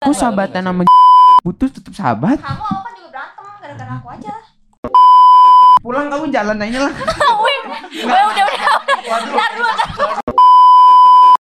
[0.00, 0.88] Aku sahabatan sama
[1.44, 2.40] butuh tetap sahabat.
[2.40, 4.32] Kamu awal kan juga berantem gara-gara aku aja.
[5.84, 6.92] Pulang kamu jalan aja lah.
[7.44, 7.58] Wih,
[8.08, 8.48] udah udah udah.
[9.28, 10.12] Ntar dulu, ntar dulu.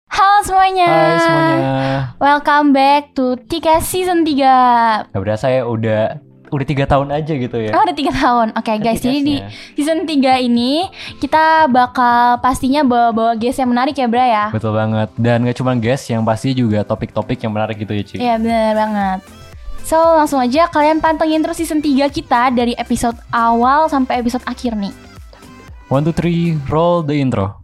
[0.09, 0.89] Halo semuanya.
[0.89, 1.69] Hai semuanya.
[2.17, 6.17] Welcome back to Tika Season 3 Gak berasa ya udah
[6.47, 7.71] udah tiga tahun aja gitu ya.
[7.73, 9.75] Oh udah 3 tahun Oke guys jadi di Episodenya.
[9.75, 10.87] season 3 ini
[11.17, 15.09] Kita bakal pastinya bawa-bawa guest yang menarik ya Bra ya Betul banget.
[15.13, 18.15] Dan gak cuma guest yang pasti juga topik-topik yang menarik gitu ya Ci.
[18.17, 19.19] Iya bener banget
[19.83, 24.73] So langsung aja kalian pantengin terus season 3 kita Dari episode awal sampai episode akhir
[24.73, 24.95] nih
[25.87, 27.63] One two three, roll the intro.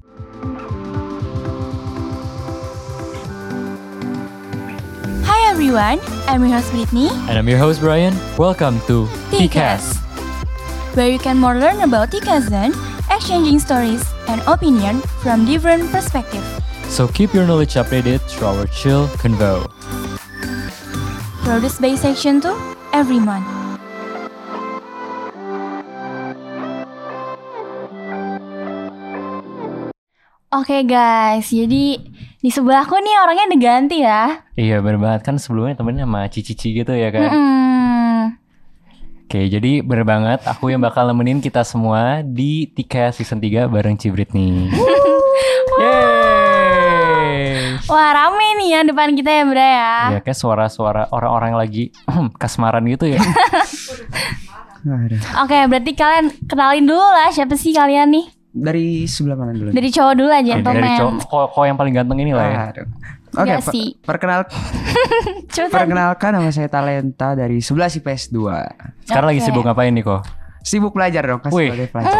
[5.63, 8.11] Everyone, I'm your host Britney And I'm your host Brian.
[8.35, 9.95] Welcome to Tikas,
[10.93, 12.75] where you can more learn about Tikazen,
[13.09, 16.43] exchanging stories and opinion from different perspectives.
[16.91, 19.63] So keep your knowledge updated through our chill convo.
[21.47, 22.51] Produced by Section 2
[22.91, 23.47] every month.
[30.51, 32.12] Oke guys, jadi
[32.43, 34.43] di sebelahku nih orangnya udah ganti ya.
[34.59, 37.31] Iya bener banget kan sebelumnya temennya sama Cici gitu ya kan.
[37.31, 38.19] Mm-mm.
[39.23, 43.95] Oke jadi bener banget aku yang bakal nemenin kita semua di Tika season 3 bareng
[43.95, 44.67] Cibrit nih.
[45.79, 47.79] Yeay.
[47.87, 49.95] Wah rame nih ya depan kita ya Bra ya.
[50.11, 51.95] Ya kayak suara-suara orang-orang lagi
[52.43, 53.23] kasmaran gitu ya.
[55.47, 58.42] Oke, berarti kalian kenalin dulu lah siapa sih kalian nih?
[58.53, 59.73] Dari sebelah mana dulu?
[59.73, 61.17] Dari cowok dulu aja, Dari gentleman.
[61.25, 62.59] cowok kok, yang paling ganteng ini lah ya.
[63.33, 63.87] Oke, Nggak per- sih.
[63.99, 64.39] perkenal
[65.73, 69.09] perkenalkan nama saya Talenta dari 11 IPS 2.
[69.09, 69.47] Sekarang lagi Oke.
[69.49, 70.21] sibuk ngapain nih kok?
[70.61, 71.73] Sibuk belajar dong Wih.
[71.73, 72.13] sebagai pelajar.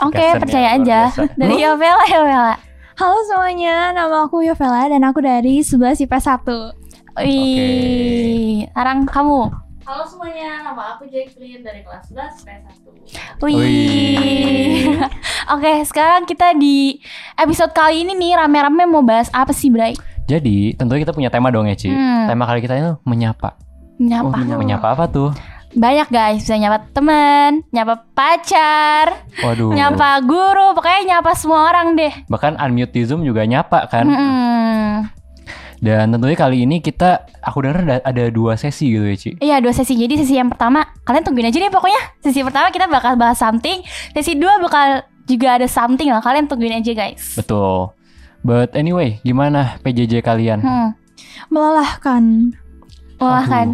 [0.00, 1.00] Oke, Gasen ya, percaya luar aja.
[1.42, 2.54] Dari Yovela, Yovela.
[2.94, 6.78] Halo semuanya, nama aku Yovela dan aku dari 11 IPS 1
[7.18, 9.50] Wih, sekarang kamu.
[9.90, 12.86] Halo semuanya, nama aku Jacqueline dari kelas 11 PS1
[13.42, 13.58] Wih.
[13.58, 15.02] Wih.
[15.58, 17.02] Oke, sekarang kita di
[17.34, 19.98] episode kali ini nih rame-rame mau bahas apa sih, Bray?
[20.30, 21.90] Jadi tentunya kita punya tema dong ya Ci.
[21.90, 22.30] Hmm.
[22.30, 23.58] Tema kali kita itu menyapa.
[23.98, 24.30] Nyapa.
[24.30, 24.60] Oh, menyapa.
[24.62, 25.34] Menyapa apa tuh?
[25.74, 29.74] Banyak guys, bisa nyapa teman, nyapa pacar, Waduh.
[29.74, 32.14] nyapa guru, pokoknya nyapa semua orang deh.
[32.30, 34.06] Bahkan unmute di Zoom juga nyapa kan.
[34.06, 35.19] Mm-mm.
[35.80, 39.30] Dan tentunya kali ini kita aku dengar ada, ada dua sesi gitu ya Ci.
[39.40, 42.84] Iya dua sesi Jadi sesi yang pertama Kalian tungguin aja deh pokoknya Sesi pertama kita
[42.84, 43.80] bakal bahas something
[44.12, 47.96] Sesi dua bakal juga ada something lah Kalian tungguin aja guys Betul.
[48.40, 50.60] But anyway, gimana PJJ kalian?
[50.60, 50.88] hmm.
[51.48, 52.52] Melelahkan
[53.16, 53.68] kan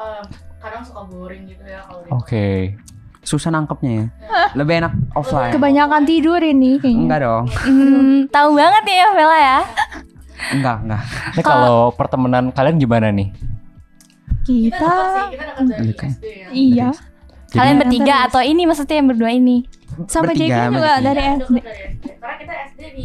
[0.00, 0.22] Eh,
[0.58, 2.78] Kadang suka boring gitu ya kalau Oke.
[3.20, 4.06] Susah nangkepnya ya.
[4.54, 5.50] Lebih enak offline.
[5.50, 7.44] Kebanyakan tidur ini kayaknya Enggak dong.
[7.50, 9.58] hmm, Tahu banget ya Vela ya
[10.50, 11.02] Enggak, enggak.
[11.34, 13.28] Ini kalau pertemanan kalian gimana nih?
[14.40, 16.06] Kita Kita dekat sih, kita dekat dari Oke.
[16.08, 16.88] SD ya Iya
[17.50, 19.56] Kalian bertiga atau ini maksudnya yang berdua ini
[20.06, 21.04] Sama Bertiga, Jackie juga bertiga.
[21.04, 21.58] dari Kita SD SD
[22.08, 23.04] Karena kita SD di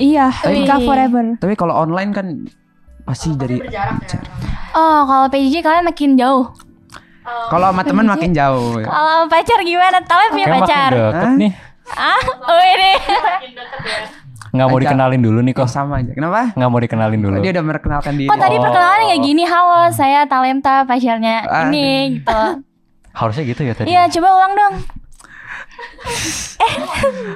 [0.00, 0.26] Iya,
[0.80, 2.26] Forever Tapi kalau online kan
[3.00, 4.18] pasti dari berjarak ya
[4.72, 6.50] Oh kalau PJJ kalian makin jauh
[7.20, 8.80] Eh, kalau sama teman makin jauh.
[8.80, 10.00] Kalau sama pacar gimana?
[10.00, 10.90] Kalian punya Kayak makin pacar?
[10.90, 11.52] deket nih.
[11.90, 13.98] Ah, oh ini Makin deket ya
[14.50, 15.70] Nggak mau dikenalin dulu nih Kok kok.
[15.70, 16.10] sama aja.
[16.10, 16.50] Kenapa?
[16.52, 17.36] Nggak mau dikenalin dulu.
[17.38, 18.26] Dia udah memperkenalkan diri.
[18.26, 18.62] Kok tadi Oh.
[18.62, 21.64] perkenalan kayak gini Halo saya Talenta pacarnya Ah.
[21.64, 22.40] ini gitu
[23.18, 23.86] Harusnya gitu ya tadi.
[23.88, 24.74] Iya coba ulang dong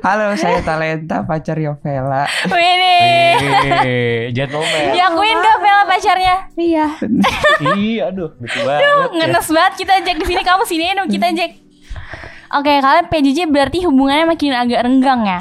[0.02, 2.28] Halo, saya Talenta, pacar Yovela.
[2.46, 4.92] Wih, gentleman.
[4.92, 6.36] Diakuin gak Vela pacarnya?
[6.52, 6.86] Iya
[7.72, 8.80] Ih, aduh, lucu banget.
[8.80, 8.92] ya.
[9.10, 11.52] Ngenes banget kita Jack di sini kamu sini dong kita Jack.
[12.52, 15.40] Oke, kalian PJJ berarti hubungannya makin agak renggang ya.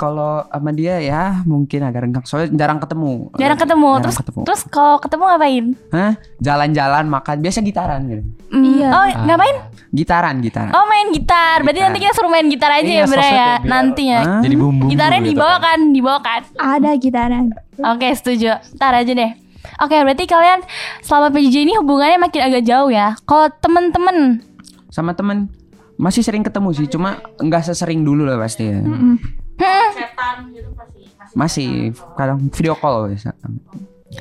[0.00, 2.24] Kalau sama dia ya mungkin agak renggang.
[2.24, 3.28] Soalnya jarang ketemu.
[3.36, 3.84] Jarang ketemu.
[3.84, 4.40] Jarang terus ketemu.
[4.48, 5.64] terus kalau ketemu ngapain?
[5.92, 6.12] Hah?
[6.40, 7.36] Jalan-jalan, makan.
[7.38, 8.22] Biasa gitaran gitu.
[8.48, 8.88] Hmm, Iya.
[8.88, 9.56] Oh, ngapain?
[9.92, 10.72] Gitaran, gitaran.
[10.72, 11.60] Oh, main gitar.
[11.60, 11.92] Berarti Gitar.
[11.92, 13.44] nanti kita suruh main gitar aja Iya, ya, Bra sosmed ya.
[13.44, 14.18] ya, Nantinya.
[14.24, 14.40] Hah?
[14.40, 14.84] Jadi bumbu.
[14.88, 16.40] Gitarnya dibawa kan, dibawa kan.
[16.56, 17.44] Ada gitaran
[17.76, 18.56] Oke, setuju.
[18.74, 19.30] Ntar aja deh.
[19.78, 20.64] Oke, berarti kalian
[21.04, 23.12] selama PJJ ini hubungannya makin agak jauh ya.
[23.22, 24.40] Kalau temen-temen,
[24.88, 25.52] Sama temen
[25.94, 28.80] masih sering ketemu sih, cuma nggak sesering dulu lah pasti ya.
[28.80, 29.39] Mm-mm.
[29.60, 31.00] Setan gitu pasti
[31.36, 31.70] Masih
[32.16, 33.36] kadang video call biasa.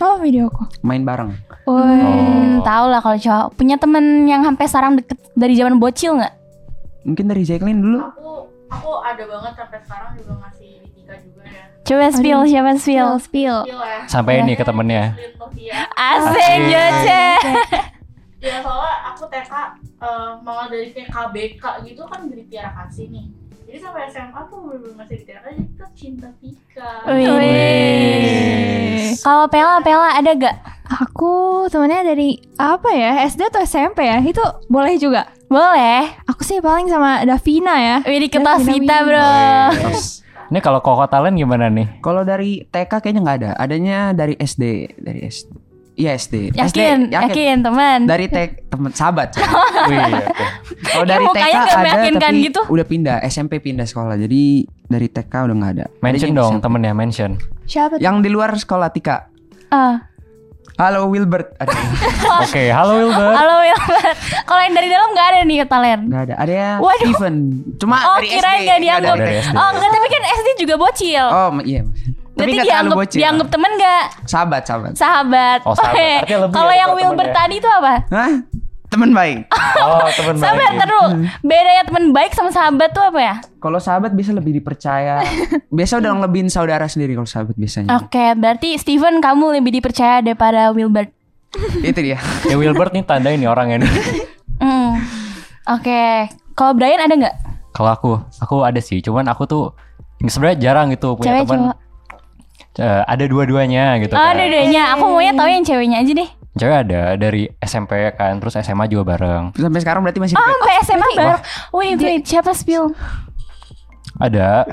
[0.04, 1.34] Oh video call Main bareng.
[1.66, 6.18] Woi hmm, tau lah kalau cowok punya temen yang sampai sekarang deket dari zaman bocil
[6.20, 6.34] nggak?
[7.08, 8.00] Mungkin dari Jacqueline dulu.
[8.04, 8.30] Aku
[8.70, 10.72] aku ada banget sampai sekarang juga masih
[11.10, 13.10] juga ya Coba spill, siapa spill?
[13.18, 15.18] Spill spill ya Sampai ini ke temennya.
[15.98, 16.58] Asik.
[16.70, 17.26] Joce.
[18.40, 19.52] Ya soalnya aku TK
[20.00, 23.39] eh, malah dari kayak KBK gitu kan dari Tiara Kasih nih
[23.70, 27.30] Jadi sampai SMA tuh bener-bener masih di Tiara Kasih Kita cinta Tika Wih.
[27.38, 29.14] Wih.
[29.22, 30.58] Kalau Pela, Pela ada gak?
[30.90, 33.22] Aku temennya dari apa ya?
[33.30, 34.26] SD atau SMP ya?
[34.26, 34.42] Itu
[34.74, 35.30] boleh juga.
[35.54, 36.18] Boleh.
[36.26, 37.98] Aku sih paling sama Davina ya.
[38.10, 39.06] Wih, di kelas Davina kita, Wina.
[39.06, 39.30] Bro.
[40.50, 42.02] Ini kalau koko talent gimana nih?
[42.02, 43.52] Kalau dari TK kayaknya nggak ada.
[43.54, 45.69] Adanya dari SD, dari SD.
[46.00, 46.56] Iya SD.
[46.56, 48.00] Yakin, SD, yakin, teman.
[48.08, 49.36] Dari TK teman sahabat.
[49.36, 50.00] Wih,
[50.32, 50.46] oke.
[50.82, 52.62] Kalau dari mukanya TK nggak ada tapi gitu.
[52.66, 54.16] udah pindah SMP pindah sekolah.
[54.16, 55.86] Jadi dari TK udah nggak ada.
[56.00, 56.64] Mention Adanya dong SMP.
[56.64, 57.32] temennya, mention.
[57.66, 58.02] Siapa tuh?
[58.02, 59.28] Yang di luar sekolah Tika.
[59.68, 60.08] Ah.
[60.80, 61.60] Halo Wilbert.
[62.48, 63.36] Oke, halo Wilbert.
[63.36, 64.16] Halo Wilbert.
[64.48, 66.02] Kalau yang dari dalam nggak ada nih talent.
[66.08, 66.36] nggak ada.
[66.40, 67.12] Ada ya Waduh.
[67.12, 67.36] Steven.
[67.76, 68.64] Cuma Oh, dari kirain SD.
[68.64, 69.16] nggak dianggap.
[69.20, 69.36] Dari.
[69.52, 71.26] Oh enggak, tapi kan SD juga bocil.
[71.28, 71.84] Oh iya.
[72.40, 73.20] Berarti Tapi nggak terlalu dianggap bocil.
[73.20, 74.04] dianggap temen nggak?
[74.24, 74.92] Sahabat, sahabat.
[74.96, 75.60] Sahabat.
[75.68, 76.22] Oh, sahabat.
[76.24, 77.36] Lebih Kalau ya yang Wilbert temen ya.
[77.36, 77.94] tadi itu apa?
[78.08, 78.32] Hah?
[78.90, 79.40] Teman baik.
[79.80, 80.50] Oh, teman baik.
[80.50, 81.06] Sabar, ntar dulu.
[81.40, 83.36] Bedanya teman baik sama sahabat tuh apa ya?
[83.60, 85.22] Kalau sahabat bisa lebih dipercaya.
[85.78, 87.92] Biasa udah ngelebihin saudara sendiri kalau sahabat biasanya.
[87.96, 91.12] Oke, berarti Steven kamu lebih dipercaya daripada Wilbert.
[91.86, 92.18] Itu dia.
[92.44, 93.92] Ya Wilbert nih tanda ini orangnya nih.
[94.58, 95.00] Hmm.
[95.70, 96.28] Oke.
[96.54, 97.36] Kalau Brian ada nggak?
[97.72, 99.00] Kalau aku, aku ada sih.
[99.00, 99.64] Cuman aku tuh
[100.20, 101.78] sebenarnya jarang gitu punya Cewek teman.
[102.76, 104.38] Eh, ada dua-duanya gitu Oh, kan.
[104.38, 104.94] dua-duanya.
[104.94, 106.30] Aku maunya tahu yang ceweknya aja deh.
[106.52, 109.52] Cewek ada dari SMP kan, terus SMA juga bareng.
[109.54, 111.38] Sampai sekarang berarti masih Oh, sampai SMA baru.
[111.74, 112.92] Wait, wait, siapa spill?
[114.20, 114.48] Ada.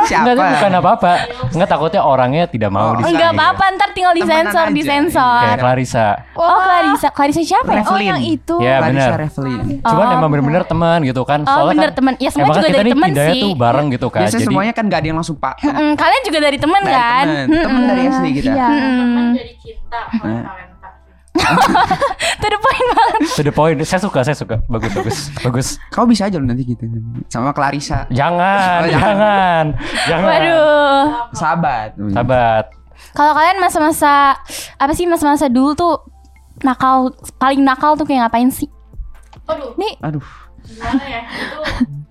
[0.00, 0.26] Siapa?
[0.26, 1.12] Enggak, bukan apa-apa.
[1.52, 4.72] Enggak takutnya orangnya tidak mau Oh, di Enggak apa-apa, ntar tinggal Temenan disensor, aja.
[4.72, 5.42] disensor.
[5.44, 6.06] Kayak Clarissa.
[6.32, 7.08] Oh, Clarissa.
[7.12, 7.82] Clarissa siapa ya?
[7.84, 8.54] Oh yang itu.
[8.58, 9.18] Ya Clarissa benar.
[9.20, 9.60] Revelin.
[9.82, 10.16] Cuman Oh.
[10.16, 11.40] emang bener-bener teman gitu kan.
[11.44, 12.12] Oh, bener kan teman.
[12.16, 13.42] Ya semua emang juga dari teman sih.
[13.42, 14.20] tuh bareng gitu kan.
[14.24, 15.54] Biasanya Jadi semuanya kan gak ada yang langsung pak.
[15.94, 17.26] Kalian juga dari teman Dari kan?
[17.46, 18.50] Temen dari SD kita.
[18.50, 18.68] Iya.
[18.70, 20.69] Temen jadi cinta Nah.
[22.40, 23.20] To the point banget.
[23.30, 23.76] to the point.
[23.82, 24.64] Saya suka, saya suka.
[24.64, 25.18] Bagus, bagus.
[25.40, 25.68] Bagus.
[25.88, 26.88] Kau bisa aja loh nanti gitu.
[27.26, 28.08] Sama Clarissa.
[28.08, 29.64] Jangan, Oh, jangan.
[30.06, 30.28] jangan.
[30.30, 31.04] Waduh.
[31.32, 31.88] Sahabat.
[32.08, 32.64] Sahabat.
[33.10, 34.36] Kalau kalian masa-masa
[34.76, 35.94] apa sih masa-masa dulu tuh
[36.60, 38.68] nakal paling nakal tuh kayak ngapain sih?
[39.46, 40.24] Aduh, Nih Aduh.
[40.62, 41.20] gimana ya?
[41.26, 41.58] Itu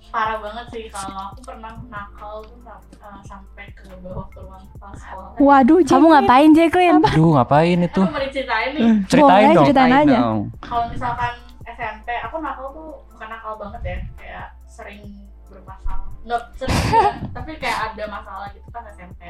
[0.10, 2.89] parah banget sih kalau aku pernah nakal tuh sam-
[3.26, 4.64] sampai ke bawah ke ruang
[4.94, 5.30] sekolah.
[5.38, 7.02] Waduh, Kamu ngapain Jacqueline?
[7.02, 8.02] Aduh, ngapain itu?
[8.02, 8.88] Aku mau diceritain nih.
[9.10, 9.66] Ceritain Boleh, dong.
[9.66, 10.18] ceritain aja.
[10.22, 10.40] dong.
[10.62, 11.34] Kalau misalkan
[11.66, 15.02] SMP, aku nakal tuh bukan nakal banget ya, kayak sering
[15.50, 16.08] bermasalah.
[16.26, 16.78] Nggak sering
[17.36, 19.22] tapi kayak ada masalah gitu kan SMP.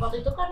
[0.00, 0.50] Waktu itu kan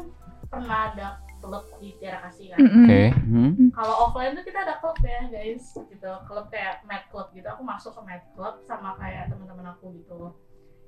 [0.50, 1.06] pernah ada
[1.40, 2.58] klub di Tiara Kasih kan.
[2.60, 3.02] Oke.
[3.16, 3.72] Hmm.
[3.72, 6.10] Kalau offline tuh kita ada klub ya guys, gitu.
[6.28, 7.48] Klub kayak Mad Club gitu.
[7.48, 10.36] Aku masuk ke Mad Club sama kayak teman-teman aku gitu.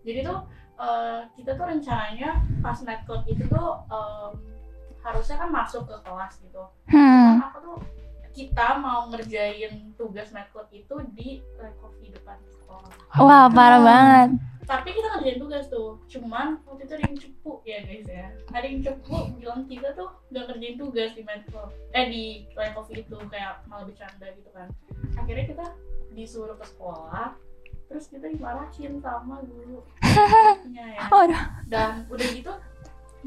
[0.05, 0.39] Jadi tuh
[0.83, 4.31] eh, kita tuh rencananya pas Mad Club itu tuh em,
[5.03, 6.63] harusnya kan masuk ke kelas gitu.
[6.91, 7.43] Hmm.
[7.51, 7.77] Aku tuh
[8.33, 11.45] kita mau ngerjain tugas Club itu di
[11.79, 12.93] coffee depan sekolah.
[13.21, 14.31] Wah, parah banget.
[14.63, 16.01] Tapi kita ngerjain tugas tuh.
[16.09, 18.27] Cuman waktu itu ada yang cepu ya guys ya.
[18.55, 21.69] Ada yang cepu bilang kita tuh gak ngerjain tugas di Club.
[21.93, 22.25] Eh di
[22.57, 24.71] Line Coffee itu kayak malah bercanda gitu kan.
[25.19, 25.67] Akhirnya kita
[26.17, 27.37] disuruh ke sekolah.
[27.93, 29.85] Terus kita dimarahin sama guru.
[30.73, 31.05] ya.
[31.13, 31.43] Waduh.
[31.69, 32.53] Dan udah gitu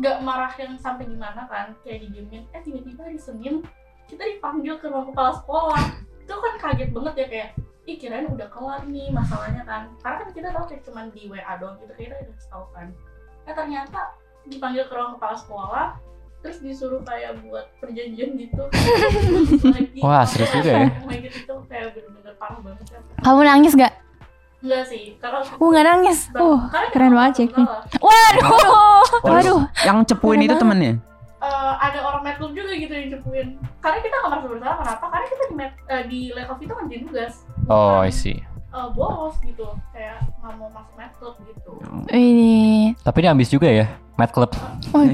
[0.02, 1.78] gak marah yang sampai gimana kan.
[1.86, 2.50] Kayak didiemin.
[2.50, 3.62] Eh tiba-tiba hari Senin
[4.10, 6.02] kita dipanggil ke ruang kepala sekolah.
[6.26, 7.50] Itu kan kaget banget ya kayak
[7.86, 11.54] ih kirain udah kelar nih masalahnya kan karena kan kita tahu kayak cuman di WA
[11.62, 12.88] doang gitu kita udah tahu kan
[13.46, 14.02] eh ternyata
[14.50, 15.88] dipanggil ke ruang kepala sekolah
[16.42, 18.64] terus disuruh kayak buat perjanjian gitu
[19.78, 20.90] lagi Wah, serius juga ya.
[20.98, 23.94] lagi itu kayak bener-bener parah banget ya Kamu nangis gak?
[24.66, 26.20] Enggak sih karena Uh, nggak nangis.
[26.34, 26.58] Uh,
[26.90, 27.86] keren banget, salah.
[28.02, 29.06] Waduh.
[29.22, 29.60] Waduh.
[29.86, 30.98] Yang cepuin itu temennya.
[31.38, 35.26] Eh, ada orang medclub juga gitu yang cepuin karena kita nggak merasa bersalah kenapa karena
[35.30, 37.34] kita di med, eh, di Lekov itu ngerjain tugas
[37.70, 38.42] Oh, I see.
[38.74, 41.72] eh, bolos gitu kayak nggak mau masuk medclub gitu
[42.10, 42.98] Ini.
[42.98, 43.86] Tapi ini ambis juga ya,
[44.18, 44.58] Mad Club.
[44.90, 45.14] Eh,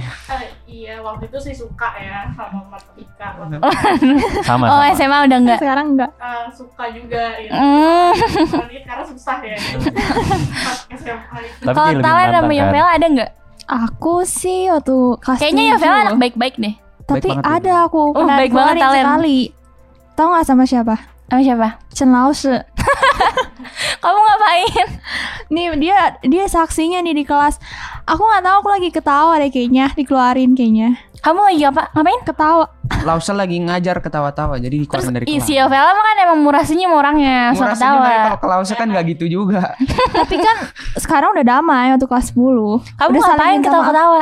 [0.72, 3.28] iya waktu itu sih suka ya sama matematika
[4.48, 4.96] Sama Oh, sama.
[4.96, 5.60] SMA udah enggak?
[5.60, 6.12] Sekarang enggak.
[6.16, 8.12] Eh, suka juga gitu Hmm.
[8.48, 9.78] karena, karena susah ya gitu.
[9.92, 12.58] Pas SMA itu Tapi Kalau menantang sama kan.
[12.58, 13.32] Yovela ada nggak?
[13.68, 15.64] Aku sih waktu kelas Kayaknya.
[15.70, 16.76] Yovela anak baik-baik deh.
[17.02, 17.52] Tapi Baik ya.
[17.54, 19.04] ada aku Oh, baik banget, Talen.
[19.04, 19.40] sekali.
[20.14, 20.96] Tahu nggak sama siapa?
[21.32, 21.68] Sama siapa?
[21.90, 22.52] Chen Lao Shi.
[24.02, 24.88] Kamu ngapain?
[25.48, 27.56] Nih dia dia saksinya nih di kelas.
[28.04, 31.00] Aku nggak tahu aku lagi ketawa deh kayaknya dikeluarin kayaknya.
[31.22, 31.88] Kamu lagi apa?
[31.94, 32.22] Ngapain?
[32.26, 32.66] Ketawa.
[33.02, 35.46] Lausel lagi ngajar ketawa-tawa jadi Terus dikeluarin dari ih, kelas.
[35.46, 38.20] si Yovela mah kan emang murah senyum orangnya, Murah senyum ketawa.
[38.26, 39.62] kalau ke Lausel kan gak gitu juga.
[40.12, 40.58] Tapi kan
[40.98, 42.42] sekarang udah damai waktu kelas 10.
[42.98, 44.22] Kamu udah ngapain ketawa-ketawa?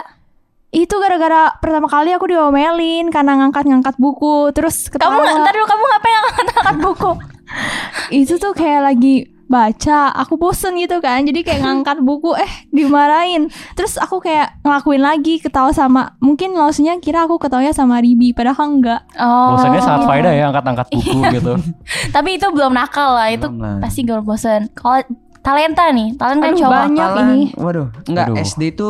[0.69, 5.17] Itu gara-gara pertama kali aku diomelin karena ngangkat-ngangkat buku terus Kamu ketawa.
[5.17, 7.11] nggak ntar dulu kamu ngapain ngangkat buku?
[8.21, 11.25] itu tuh kayak lagi baca, aku bosen gitu kan.
[11.25, 13.49] Jadi kayak ngangkat buku eh dimarahin.
[13.73, 18.69] Terus aku kayak ngelakuin lagi ketawa sama mungkin maksudnya kira aku ketawanya sama Ribi padahal
[18.69, 19.01] enggak.
[19.17, 19.57] Oh.
[19.57, 21.53] Bosannya sangat faedah ya angkat-angkat buku gitu.
[22.15, 24.69] Tapi itu belum nakal lah, itu Belum pasti gak bosan.
[24.71, 25.01] Kalau
[25.41, 26.73] talenta nih, talenta Aduh, cowok.
[26.77, 27.43] banyak Bakalan- ini.
[27.57, 28.45] Waduh, enggak Waduh.
[28.45, 28.89] SD itu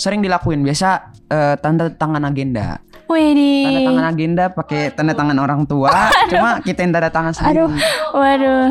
[0.00, 2.82] sering dilakuin biasa eh, tanda tangan agenda.
[3.10, 5.90] Wih Tanda tangan agenda pakai tanda tangan orang tua,
[6.30, 7.66] cuma kita yang tanda tangan sendiri.
[7.66, 7.70] Aduh.
[8.14, 8.66] Waduh.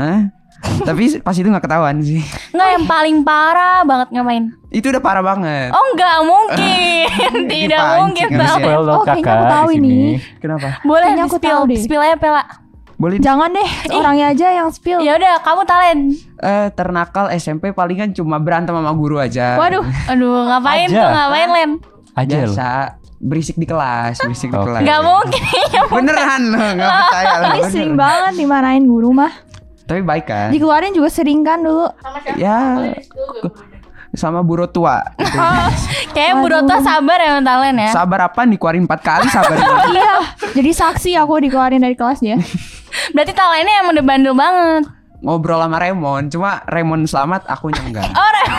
[0.00, 0.20] Hah?
[0.62, 2.22] Tapi pas itu nggak ketahuan sih.
[2.54, 4.44] Nggak yang paling parah banget ngapain?
[4.70, 5.74] Itu udah parah banget.
[5.74, 7.06] Oh nggak mungkin,
[7.52, 8.26] tidak mungkin
[8.88, 9.96] Oh, kayaknya aku tahu ini.
[10.38, 10.68] Kenapa?
[10.86, 11.80] Boleh aku spill, tahu deh.
[11.82, 12.61] spill aja Pela.
[13.02, 15.02] Boleh Jangan deh, orangnya aja yang spill.
[15.02, 16.02] Ya udah, kamu talent.
[16.38, 19.58] eh ternakal SMP palingan cuma berantem sama guru aja.
[19.58, 20.94] Waduh, Aduh, ngapain Aja.
[20.94, 21.10] tuh?
[21.10, 21.70] Ngapain Len?
[22.14, 22.36] Aja.
[22.38, 22.68] Biasa
[23.18, 24.86] berisik di kelas, berisik di kelas.
[24.86, 25.42] Nggak mungkin.
[25.90, 27.46] Beneran loh, nggak percaya loh.
[27.52, 29.34] ini sering banget dimarahin guru mah.
[29.82, 30.54] Tapi baik kan?
[30.54, 31.90] Dikeluarin juga sering kan dulu.
[31.98, 32.38] Sama siapa?
[32.38, 32.58] Ya.
[34.12, 35.00] Sama buro tua.
[35.16, 35.38] Gitu.
[36.16, 37.90] Kayak Bu Rota sabar ya sama talent ya.
[37.96, 39.56] Sabar apa dikeluarin empat kali sabar.
[39.96, 40.14] iya,
[40.52, 42.36] jadi saksi aku dikeluarin dari kelas dia.
[43.16, 45.01] Berarti talentnya emang udah bandel banget.
[45.22, 48.10] Ngobrol sama Raymond, cuma Raymond selamat, aku enggak.
[48.10, 48.50] Oh, Re-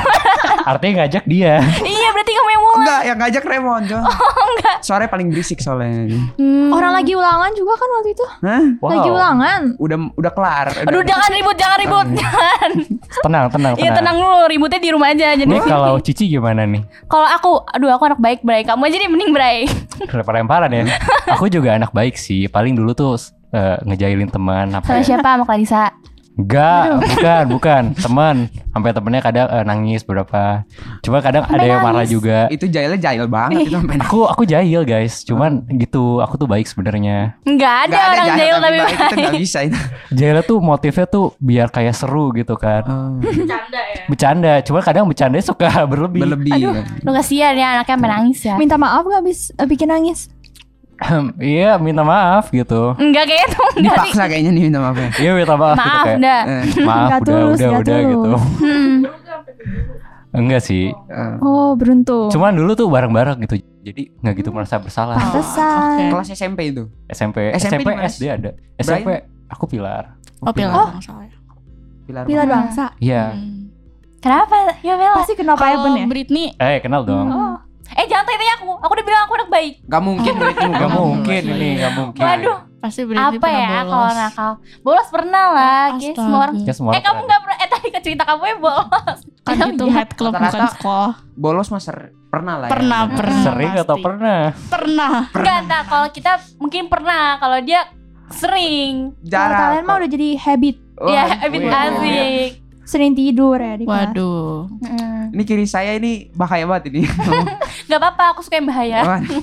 [0.63, 1.59] Artinya ngajak dia.
[1.83, 2.77] iya berarti kamu yang mulai.
[2.79, 3.99] Enggak, yang ngajak Raymond, Jo.
[3.99, 4.75] Oh, enggak.
[4.79, 6.07] Suaranya paling berisik soalnya.
[6.39, 6.71] Hmm.
[6.71, 8.25] Orang lagi ulangan juga kan waktu itu.
[8.39, 8.63] Hah?
[8.79, 9.61] Lagi ulangan.
[9.75, 10.67] Udah udah kelar.
[10.87, 12.07] Aduh, jangan ribut, jangan ribut.
[12.15, 12.69] Jangan.
[13.23, 14.39] Tenang, tenang, Iya, tenang dulu.
[14.47, 15.35] Ributnya di rumah aja.
[15.35, 16.81] Jadi Ini kalau Cici gimana nih?
[17.05, 18.63] kalau aku, aduh aku anak baik, Bray.
[18.63, 19.57] Kamu aja nih mending, Bray.
[20.07, 20.83] Lempar-lemparan ya.
[21.35, 22.47] Aku juga anak baik sih.
[22.47, 23.19] Paling dulu tuh
[23.51, 25.05] eh, ngejailin teman apa Sama ya?
[25.05, 25.29] siapa?
[25.35, 25.91] Sama Kalisa.
[26.33, 27.83] Enggak, bukan, bukan.
[28.03, 28.37] Teman.
[28.73, 30.65] Sampai temennya kadang eh, nangis beberapa.
[30.99, 32.09] Cuma kadang ada Sampai yang marah nangis.
[32.09, 32.37] juga.
[32.49, 35.21] Itu jahilnya jahil banget itu sampai Aku aku jahil guys.
[35.21, 36.17] Cuman gitu.
[36.19, 37.37] Aku tuh baik sebenarnya.
[37.45, 38.97] Enggak ada Nggak orang jahil tapi baik.
[39.13, 39.77] Itu bisa itu.
[40.17, 42.81] Jahilnya tuh motifnya tuh biar kayak seru gitu kan.
[42.85, 44.03] Oh, Bercanda ya?
[44.09, 44.53] Bercanda.
[44.65, 46.25] Cuma kadang bercandanya suka berlebih.
[46.25, 46.81] berlebih.
[47.05, 48.55] Lu kasihan ya anaknya sampai nangis ya.
[48.57, 50.33] Minta maaf gak bis eh, bikin nangis?
[51.55, 52.95] iya, minta maaf gitu.
[52.95, 53.95] Enggak kayak itu enggak.
[54.03, 55.09] Dipaksa kayaknya nih minta maaf ya.
[55.15, 56.17] Iya, minta maaf, gitu Maaf kayak.
[56.19, 56.41] dah.
[56.43, 58.09] Eh, Maaf udah tulus, udah udah tulus.
[58.09, 58.31] gitu.
[58.59, 58.97] Hmm.
[60.33, 60.89] Enggak sih.
[60.89, 61.35] eh.
[61.39, 62.27] Oh, beruntung.
[62.27, 63.55] Cuman dulu tuh bareng-bareng gitu.
[63.83, 65.13] Jadi nggak gitu merasa bersalah.
[65.15, 66.09] Pantesan.
[66.09, 66.89] Kelas SMP itu.
[67.05, 68.49] SMP, SMP SMP, SD ada.
[68.75, 69.09] SMP
[69.45, 70.17] aku pilar.
[70.41, 70.89] Oh, pilar Oh.
[70.97, 71.29] ya.
[72.03, 72.23] Pilar.
[72.25, 72.55] Pilar Hmm.
[72.57, 72.85] bangsa.
[72.97, 73.23] Iya.
[73.31, 73.69] Hmm.
[74.17, 74.55] Kenapa?
[74.79, 75.19] Ya Bella.
[75.19, 76.07] Pasti kenapa ya?
[76.07, 77.27] Britney Eh kenal dong.
[77.27, 78.71] Oh, Eh jangan tanya aku.
[78.77, 79.73] Aku udah bilang aku anak baik.
[79.83, 80.67] Gak mungkin itu.
[80.71, 82.21] Gak mungkin ini, gak mungkin.
[82.21, 82.59] Waduh.
[82.75, 83.87] pasti Britney Apa pernah ya bolos.
[83.87, 84.51] kalau nakal?
[84.81, 85.83] Bolos pernah lah.
[85.93, 86.15] Astaga.
[86.17, 86.55] semua orang.
[86.59, 87.23] Ya semua Eh kamu pernah.
[87.23, 87.57] nggak pernah?
[87.57, 89.19] Eh tadi cerita kamu ya bolos.
[89.41, 89.93] Kan itu Iya.
[89.93, 91.13] head club bukan sekolah.
[91.33, 92.67] Bolos mas ser- pernah lah.
[92.67, 92.71] ya.
[92.73, 93.43] Pernah, pernah.
[93.45, 94.03] Sering atau pasti.
[94.03, 94.39] pernah?
[94.67, 95.13] Pernah.
[95.31, 95.83] Enggak, enggak.
[95.85, 97.23] Kalau kita mungkin pernah.
[97.37, 97.81] Kalau dia
[98.33, 98.93] sering.
[99.13, 99.61] kalau Jarang.
[99.69, 100.75] kalian mah udah jadi habit.
[100.93, 102.49] Wah, ya, habit asik.
[102.83, 104.11] Sering tidur ya di kelas.
[104.11, 104.67] Waduh.
[104.77, 105.23] Mm.
[105.31, 107.07] Ini kiri saya ini bahaya banget ini.
[107.89, 109.01] Gak apa-apa, aku suka yang bahaya.
[109.01, 109.35] Oke.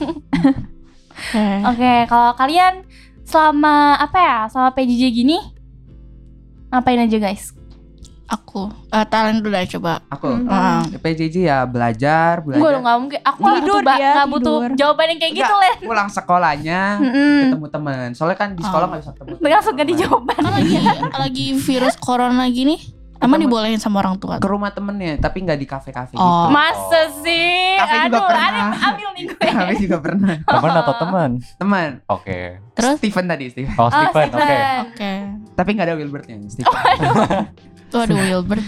[1.67, 2.85] Oke, kalau kalian
[3.23, 5.39] selama apa ya, selama PJJ gini,
[6.69, 7.53] ngapain aja guys?
[8.27, 10.07] Aku eh, talent dulu deh coba.
[10.09, 10.47] Aku Hmm.
[10.47, 10.87] Ah.
[10.87, 12.63] PJJ ya belajar, belajar.
[12.63, 14.71] Gue nggak mungkin, aku nggak Tidur butuh, dia, nggak butuh tidur.
[14.79, 15.79] jawaban yang kayak gitu Enggak, Len.
[15.83, 17.39] Pulang sekolahnya Mm-mm.
[17.43, 18.09] ketemu teman.
[18.15, 18.89] Soalnya kan di sekolah Oh.
[18.89, 19.31] nggak bisa ketemu.
[19.43, 20.41] Langsung ganti jawaban.
[20.47, 20.75] Lagi
[21.11, 22.77] lagi virus corona gini,
[23.21, 24.37] emang dibolehin sama orang tua?
[24.37, 26.49] Ke rumah temennya, tapi nggak di kafe-kafe Oh.
[26.49, 26.51] gitu.
[26.51, 27.77] Masa sih?
[27.77, 28.49] Kafe juga Aduh, pernah.
[28.49, 29.37] aneh, ambil nih gue.
[29.47, 30.35] Kafe juga pernah.
[30.51, 31.31] Teman atau teman?
[31.57, 31.89] Teman.
[32.07, 32.39] Oke.
[32.73, 32.97] Terus?
[32.97, 33.75] Steven tadi, Steven.
[33.77, 34.35] Oh, Stephen, oke.
[34.35, 34.77] Stephen.
[34.87, 35.13] Oke.
[35.53, 36.73] Tapi nggak ada Wilbertnya, Steven.
[37.91, 38.63] Tuh ada Wilbert.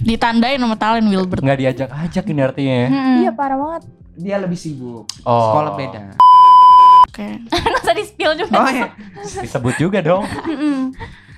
[0.00, 1.44] Ditandain sama talent Wilbert.
[1.44, 2.88] Nggak diajak-ajak ini artinya ya?
[2.88, 3.16] Mm-mm.
[3.20, 3.82] Iya parah banget.
[4.16, 5.04] Dia lebih sibuk.
[5.22, 5.52] Oh.
[5.52, 6.00] Sekolah beda.
[7.04, 7.28] Oke.
[7.44, 8.56] Nggak usah di spill juga.
[8.56, 8.88] Oh iya.
[9.44, 10.24] Disebut juga dong.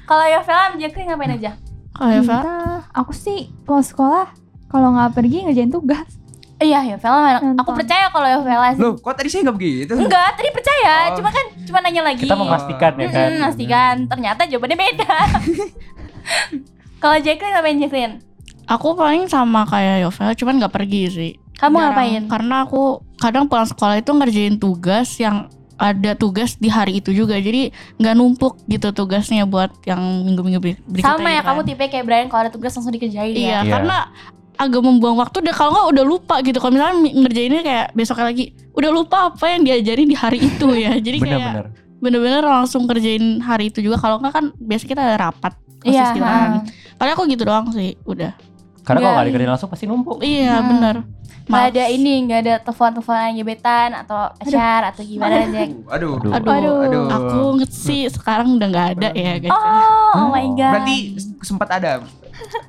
[0.07, 1.51] Kalau Yovela Jacqueline ngapain aja?
[1.99, 2.43] Oh ya, Vel?
[2.95, 4.31] Aku sih pulang sekolah
[4.71, 6.19] kalau nggak pergi ngerjain tugas.
[6.59, 7.39] Iya, Yovela mana?
[7.39, 7.63] Nonton.
[7.63, 8.83] Aku percaya kalau Yovela sih.
[8.83, 9.95] Loh, kok tadi saya nggak begitu?
[9.95, 10.95] Enggak, tadi percaya.
[11.15, 11.23] Oh.
[11.23, 12.27] Cuma kan cuma nanya lagi.
[12.27, 13.15] Kita memastikan ya kan.
[13.15, 13.95] Mm-mm, memastikan.
[14.11, 15.15] Ternyata jawabannya beda.
[17.03, 18.15] Kalau Jacqueline ngapain Jacqueline?
[18.69, 21.33] Aku paling sama kayak Yovel, cuman nggak pergi sih.
[21.63, 21.95] Kamu Jarang.
[21.95, 22.23] ngapain?
[22.27, 22.83] Karena aku
[23.23, 25.47] kadang pulang sekolah itu ngerjain tugas yang
[25.79, 27.35] ada tugas di hari itu juga.
[27.35, 31.15] Jadi nggak numpuk gitu tugasnya buat yang minggu-minggu ber- berikutnya.
[31.15, 31.69] Sama ya gitu kamu kan.
[31.69, 33.59] tipe kayak Brian kalau ada tugas langsung dikerjain Iya, ya.
[33.61, 33.71] Iya.
[33.71, 33.97] karena
[34.57, 36.59] agak membuang waktu deh kalau nggak udah lupa gitu.
[36.59, 40.67] Kalau misalnya mi- ngerjainnya kayak besoknya lagi udah lupa apa yang diajarin di hari itu
[40.85, 40.93] ya.
[40.93, 41.67] Jadi kayak Bener-bener.
[41.99, 43.97] bener-bener langsung kerjain hari itu juga.
[43.97, 45.55] Kalau nggak kan biasa kita ada rapat.
[45.81, 46.11] Iya.
[46.11, 46.67] Kan.
[46.95, 48.35] Paling aku gitu doang sih, udah.
[48.83, 49.15] Karena kalau Nggak.
[49.15, 50.19] nggak dikerjain langsung pasti numpuk.
[50.19, 50.69] Iya, Hmm.
[50.69, 50.97] bener.
[51.49, 51.73] Nggak Maaf.
[51.73, 55.69] ada ini, nggak ada telepon-teleponan gebetan atau pacar atau gimana Jack?
[55.89, 56.21] Aduh.
[56.21, 56.33] Aduh.
[56.37, 57.07] Aduh, Aduh.
[57.09, 59.57] aku nget sih sekarang udah nggak ada ya guys.
[59.57, 60.73] Oh, oh my god.
[60.77, 60.97] Berarti
[61.41, 62.05] sempat ada.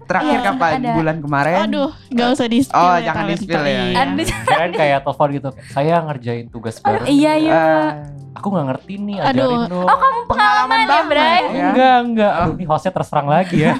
[0.02, 0.72] Terakhir Iya, kapan?
[0.76, 0.92] ada.
[0.94, 1.58] Bulan kemarin.
[1.64, 3.32] Aduh, gak usah di spill Oh, ya, jangan talenta.
[3.36, 3.70] di-spill ya.
[3.70, 3.98] Iya.
[4.00, 5.50] Aduh, Kirain kayak telepon gitu.
[5.68, 7.06] Saya ngerjain tugas bareng.
[7.08, 7.54] iya iya.
[7.54, 7.90] Ah,
[8.32, 9.30] Aku nggak ngerti nih, Aduh.
[9.44, 9.84] ajarin dong.
[9.84, 11.20] Oh kamu pengalaman ya Bray?
[11.20, 11.66] ya.
[11.68, 12.32] Enggak, enggak.
[12.36, 13.74] Aduh, ini hostnya terserang lagi ya.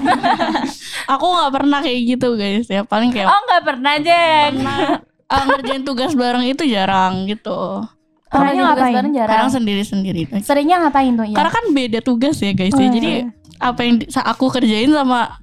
[1.12, 2.82] Aku gak pernah kayak gitu guys ya.
[2.82, 4.54] Paling kayak Oh nggak pernah Jeng.
[4.56, 4.78] pernah
[5.26, 7.82] ah, ngerjain tugas bareng itu jarang gitu.
[8.26, 8.94] Pernah ngapain?
[8.94, 9.30] bareng jarang.
[9.32, 10.22] Kadang sendiri-sendiri.
[10.40, 11.34] Seringnya ngapain tuh ya?
[11.34, 12.84] Karena kan beda tugas ya guys Oh, ya.
[12.84, 12.92] iya.
[12.92, 13.10] Jadi
[13.56, 15.40] apa yang di- aku kerjain sama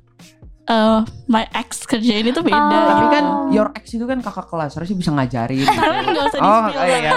[0.67, 2.55] eh, my ex kerjain itu beda.
[2.57, 2.83] Oh.
[2.85, 3.07] Tapi gitu.
[3.09, 5.63] kan your ex itu kan kakak kelas, harusnya bisa ngajarin.
[5.67, 6.83] Tapi gak usah di Oh, spill.
[6.83, 7.11] iya, iya.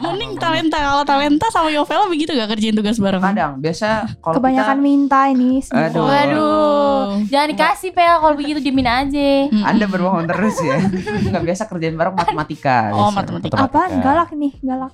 [0.00, 3.20] Mending talenta kalau talenta sama Yovela begitu gak kerjain tugas bareng.
[3.20, 3.88] Kadang biasa
[4.18, 5.50] kalau Kebanyakan kita, minta ini.
[5.60, 5.88] semua.
[5.88, 6.04] Aduh.
[6.04, 9.30] Waduh, jangan dikasih pel kalau begitu diemin aja.
[9.62, 10.76] Anda berbohong terus ya.
[11.28, 12.92] Nggak biasa kerjain bareng matematika.
[12.92, 13.64] Oh, matematika.
[13.64, 14.00] Apaan?
[14.00, 14.92] Galak nih, galak.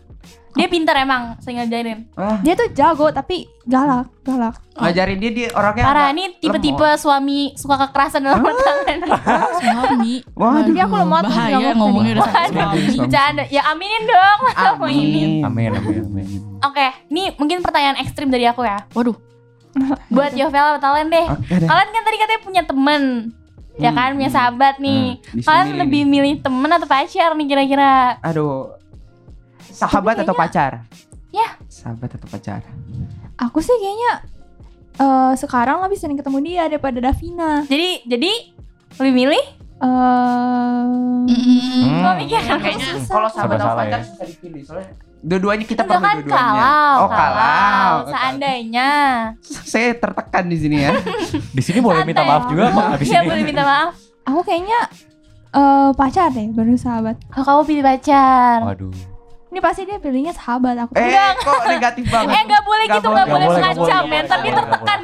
[0.52, 2.08] Dia pintar emang, saya ngajarin.
[2.12, 4.56] Wah, Dia tuh jago tapi galak, galak.
[4.74, 6.96] ngajarin dia dia orangnya Parah nih tipe-tipe lemot.
[6.96, 9.20] suami suka kekerasan dalam rumah tangga.
[9.60, 10.24] Suami.
[10.32, 10.64] Waduh.
[10.64, 12.96] Jadi aku lemot tuh Bahaya ngomongnya udah suami.
[12.96, 13.44] Bercanda.
[13.46, 14.38] Ya aminin dong.
[14.80, 15.44] Mau ini.
[15.44, 15.44] Amin.
[15.44, 16.26] Amin, amin, amin.
[16.62, 18.80] Oke, ini mungkin pertanyaan ekstrim dari aku ya.
[18.90, 19.12] Waduh.
[20.08, 21.26] Buat Yovela Talen deh.
[21.60, 23.02] Kalian kan tadi katanya punya temen.
[23.76, 25.20] Ya Hmm, kan, punya sahabat nih.
[25.20, 28.16] Hmm, Kalian lebih milih temen atau pacar nih kira-kira?
[28.24, 28.72] Aduh.
[29.76, 30.88] Sahabat atau pacar?
[31.30, 31.52] Ya.
[31.68, 32.64] Sahabat atau pacar?
[33.36, 34.12] Aku sih kayaknya
[34.96, 37.60] eh sekarang lebih sering ketemu dia daripada Davina.
[37.62, 38.32] Jadi, jadi
[38.96, 39.44] lebih milih?
[39.76, 40.82] Eh.
[41.98, 44.06] Kok mikir Kayaknya kalau sahabat atau pacar ya.
[44.06, 46.38] susah dipilih soalnya dua-duanya kita Enggak perlu kan dua-duanya.
[46.38, 47.92] kalau, oh, kalau.
[48.06, 48.90] Seandainya.
[49.72, 50.92] Saya tertekan di sini ya.
[51.56, 53.28] Di sini boleh minta maaf juga kok abis Iya ini.
[53.28, 53.90] boleh minta maaf.
[54.22, 54.80] aku kayaknya
[55.52, 57.16] eh pacar deh, baru sahabat.
[57.32, 58.58] Oh, kamu pilih pacar.
[58.64, 58.92] Waduh.
[59.56, 60.92] Ini pasti dia pilihnya sahabat aku.
[61.00, 62.28] eh, kok negatif banget?
[62.36, 64.24] Eh nggak boleh gitu, nggak boleh mengancam men.
[64.28, 64.98] Tapi tertekan.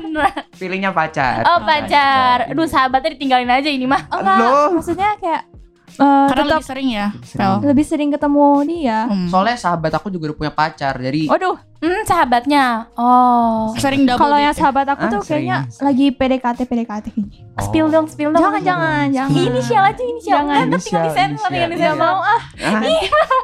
[0.60, 1.40] Pilihnya pacar.
[1.48, 2.52] Oh pacar.
[2.52, 4.04] Aduh sahabatnya ditinggalin aja ini mah.
[4.12, 4.76] Enggak, Loh.
[4.76, 5.48] maksudnya kayak
[5.94, 7.06] eh Karena tetap lebih sering ya.
[7.22, 7.38] Sering.
[7.38, 7.54] Pel.
[7.64, 8.98] lebih sering ketemu dia.
[9.04, 9.26] Hmm.
[9.26, 12.86] Soalnya sahabat aku juga udah punya pacar, jadi Waduh, Hmm sahabatnya.
[12.94, 13.74] Oh.
[13.74, 14.56] sering double kalau yang ya.
[14.56, 15.50] sahabat aku Ah, tuh sering.
[15.50, 17.40] kayaknya lagi PDKT PDKT kayaknya.
[17.58, 18.38] Spill dong, spill dong.
[18.40, 19.34] Jangan jangan jangan.
[19.44, 20.32] Inisial aja inisial.
[20.40, 20.54] Jangan.
[20.54, 21.82] Kan tinggal di Inisial, sensor, tinggal di inisial.
[21.84, 22.06] Gak sensor.
[22.06, 22.80] mau ah, ah,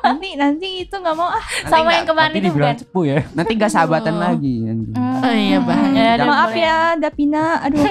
[0.07, 1.35] nanti nanti itu gak mau ah.
[1.35, 2.77] nanti Sama nggak- yang kemarin Nanti itu bukan.
[2.79, 3.18] cepu ya.
[3.33, 4.20] nanti nggak sahabatan Oh.
[4.22, 4.90] lagi nanti.
[4.92, 5.18] Hmm.
[5.18, 5.99] Oh iya, bahaya.
[5.99, 7.85] Ya, udah Maaf ya Davina, aduh.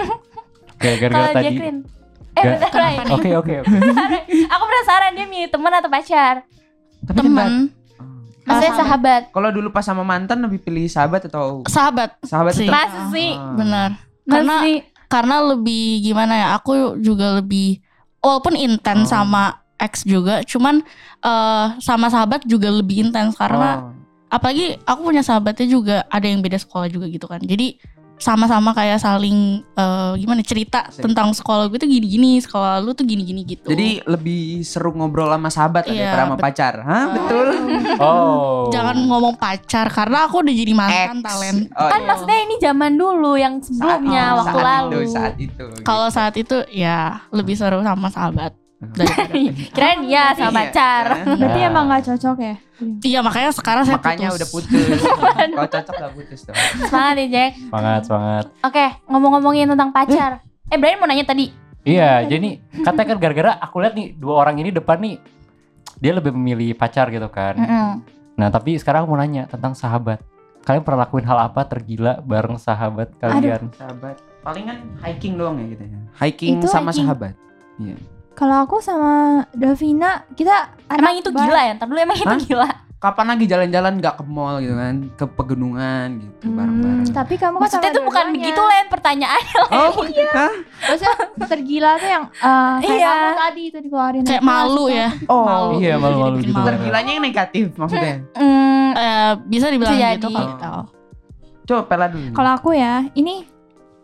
[0.78, 1.56] Gara-gara Kalau tadi.
[2.38, 2.96] Eh bentar Ray.
[3.10, 3.76] Oke, oke, oke.
[4.46, 6.46] Aku penasaran dia milih teman atau pacar?
[7.02, 7.74] Tapi Teman,
[8.48, 9.22] Maksudnya Ah, sahabat.
[9.30, 12.16] Kalau dulu pas sama mantan lebih pilih sahabat atau sahabat.
[12.24, 12.70] sahabat Sih.
[12.70, 13.36] Masa sih?
[13.36, 13.54] Ah.
[13.54, 13.90] Benar.
[14.24, 14.56] Karena
[15.08, 16.48] karena lebih gimana ya?
[16.56, 17.84] Aku juga lebih
[18.24, 19.20] walaupun intens Oh.
[19.20, 19.44] sama
[19.78, 20.80] ex juga, cuman
[21.18, 23.92] eh, sama sahabat juga lebih intens karena Oh.
[24.28, 27.44] apalagi aku punya sahabatnya juga ada yang beda sekolah juga gitu kan.
[27.44, 27.78] Jadi
[28.18, 31.06] sama-sama kayak saling eh, gimana cerita Cerita.
[31.06, 33.70] tentang sekolah gue tuh gini-gini, sekolah lu tuh gini-gini gitu.
[33.70, 36.74] Jadi lebih seru ngobrol sama sahabat Iya, daripada sama bet- pacar.
[36.82, 37.48] Hah, betul?
[37.98, 38.70] Oh.
[38.70, 41.26] jangan ngomong pacar karena aku udah jadi mantan Ex.
[41.26, 41.60] talent.
[41.74, 42.08] Oh, Kan iya.
[42.08, 44.92] maksudnya ini zaman dulu yang sebelumnya Saat- waktu saat lalu.
[44.92, 45.66] Itu, saat itu.
[45.82, 46.16] Kalau gitu.
[46.16, 47.00] saat itu ya
[47.32, 48.54] lebih seru sama sahabat.
[48.78, 49.34] Daripada-
[49.74, 50.58] Kirain dia sama Iya.
[50.64, 51.04] pacar.
[51.28, 51.68] Berarti Nah.
[51.68, 52.56] emang gak cocok ya?
[53.02, 54.38] Iya makanya sekarang saya Makanya putus.
[54.38, 55.00] udah putus.
[55.50, 56.54] Kalau cocok udah putus tuh.
[56.84, 57.52] Semangat ya Jack.
[57.60, 58.46] Semangat, semangat.
[58.62, 60.32] Oke, ngomong-ngomongin tentang pacar.
[60.68, 61.50] Eh Brian mau nanya tadi.
[61.82, 65.16] Iya, jadi katanya kan gara-gara aku lihat nih dua orang ini depan nih
[65.98, 67.56] dia lebih memilih pacar gitu kan.
[67.56, 67.90] Mm-mm.
[68.36, 70.22] Nah, tapi sekarang aku mau nanya tentang sahabat.
[70.62, 73.72] Kalian pernah lakuin hal apa tergila bareng sahabat kalian?
[73.74, 74.20] Sahabat.
[74.44, 76.00] Palingan hiking doang ya gitu ya.
[76.14, 77.08] Hiking Itu sama hiking.
[77.08, 77.34] sahabat.
[77.80, 77.96] Iya.
[78.38, 79.14] Kalau aku sama
[79.50, 81.74] Davina, kita Emang itu gila ya?
[81.74, 82.38] Ntar dulu emang itu Hah?
[82.40, 82.70] gila.
[82.98, 84.96] Kapan lagi jalan-jalan nggak ke mall gitu kan?
[85.14, 87.08] Ke pegunungan gitu Hmm, bareng-bareng.
[87.12, 89.58] Tapi kamu kan Maksudnya tuh bukan begitu Len pertanyaannya.
[89.70, 89.94] Oh,
[90.38, 90.54] hah?
[90.84, 93.10] Maksudnya tergila tuh yang eh kayak Iya.
[93.12, 94.98] kamu tadi itu dikeluarin Kayak malu gitu.
[94.98, 95.10] ya.
[95.28, 95.70] Oh, Malu.
[95.78, 96.54] Iya, malu-malu gitu.
[96.54, 96.68] malu.
[96.68, 98.16] tergilanya yang negatif maksudnya.
[98.34, 100.36] Hmm, Eh, bisa dibilang Bisa gitu jadi.
[100.36, 100.82] kali tau.
[101.66, 102.34] Coba Pela dulu.
[102.34, 103.46] Kalau aku ya, ini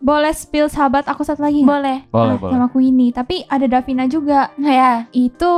[0.04, 1.72] boleh spill sahabat aku satu lagi nggak?
[1.72, 1.98] boleh.
[2.06, 2.52] Boleh, Nah, boleh.
[2.52, 4.52] Sama aku ini, tapi ada Davina juga.
[4.60, 5.08] Ya.
[5.10, 5.48] Itu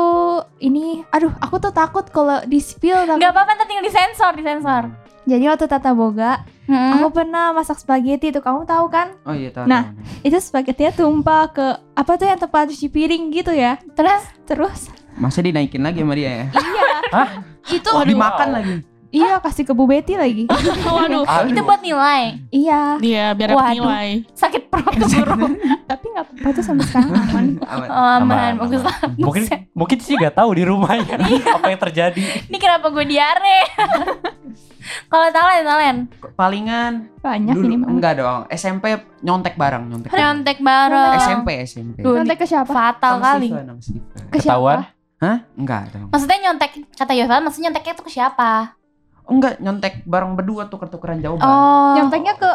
[0.57, 3.11] ini, aduh, aku tuh takut kalau di spill.
[3.11, 4.87] Enggak apa-apa tinggal disensor, disensor.
[5.27, 6.99] Jadi waktu Tata Boga, Hmm.
[6.99, 9.15] aku pernah masak spaghetti tuh, kamu tahu kan?
[9.23, 9.67] Oh iya tahu.
[9.67, 9.91] Nah.
[9.91, 10.23] tahu.
[10.23, 13.79] Itu spaghettinya tumpah ke apa tuh yang tempat cuci piring gitu ya.
[13.95, 14.81] Terus Terus
[15.15, 16.47] masa dinaikin lagi sama dia ya?
[16.53, 16.91] iya.
[17.11, 17.29] Hah?
[17.67, 18.75] Itu Dimakan lagi.
[19.17, 20.45] Iya kasih ke Bu Betty lagi.
[20.87, 21.25] Waduh.
[21.47, 22.37] itu buat nilai.
[22.51, 23.77] iya, Dia biar dapat Waduh.
[23.81, 24.09] nilai.
[24.31, 25.57] Sakit perut tuh guru.
[25.91, 27.47] tapi nggak apa-apa tuh sampai sekarang aman.
[27.59, 27.89] Aman.
[27.89, 28.87] Oh, aman, Aman, bagus aman.
[28.87, 28.97] lah.
[29.17, 31.17] Mungkin mungkin sih gak tahu di rumahnya
[31.57, 32.21] apa yang terjadi.
[32.45, 33.59] Ini kenapa gue diare?
[35.07, 35.97] Kalau Talen, Talen.
[36.35, 37.89] Palingan Banyak dulu ini mah.
[37.91, 38.41] enggak dong.
[38.49, 40.11] SMP nyontek bareng, nyontek.
[40.11, 41.13] Nyontek bareng.
[41.19, 41.99] SMP SMP.
[41.99, 42.71] Duh, Nanti ke siapa?
[42.71, 43.49] Fatal Sama kali.
[43.51, 43.67] Steven.
[44.31, 44.87] Ke Ketahuan?
[44.87, 44.95] siapa?
[45.19, 45.37] Hah?
[45.55, 46.07] Enggak dong.
[46.09, 48.77] Maksudnya nyontek kata Yovan, maksudnya nyonteknya tuh ke siapa?
[49.27, 51.43] Enggak, nyontek bareng berdua tuker-tukeran jawaban.
[51.43, 51.95] Oh.
[51.95, 52.51] Nyonteknya ke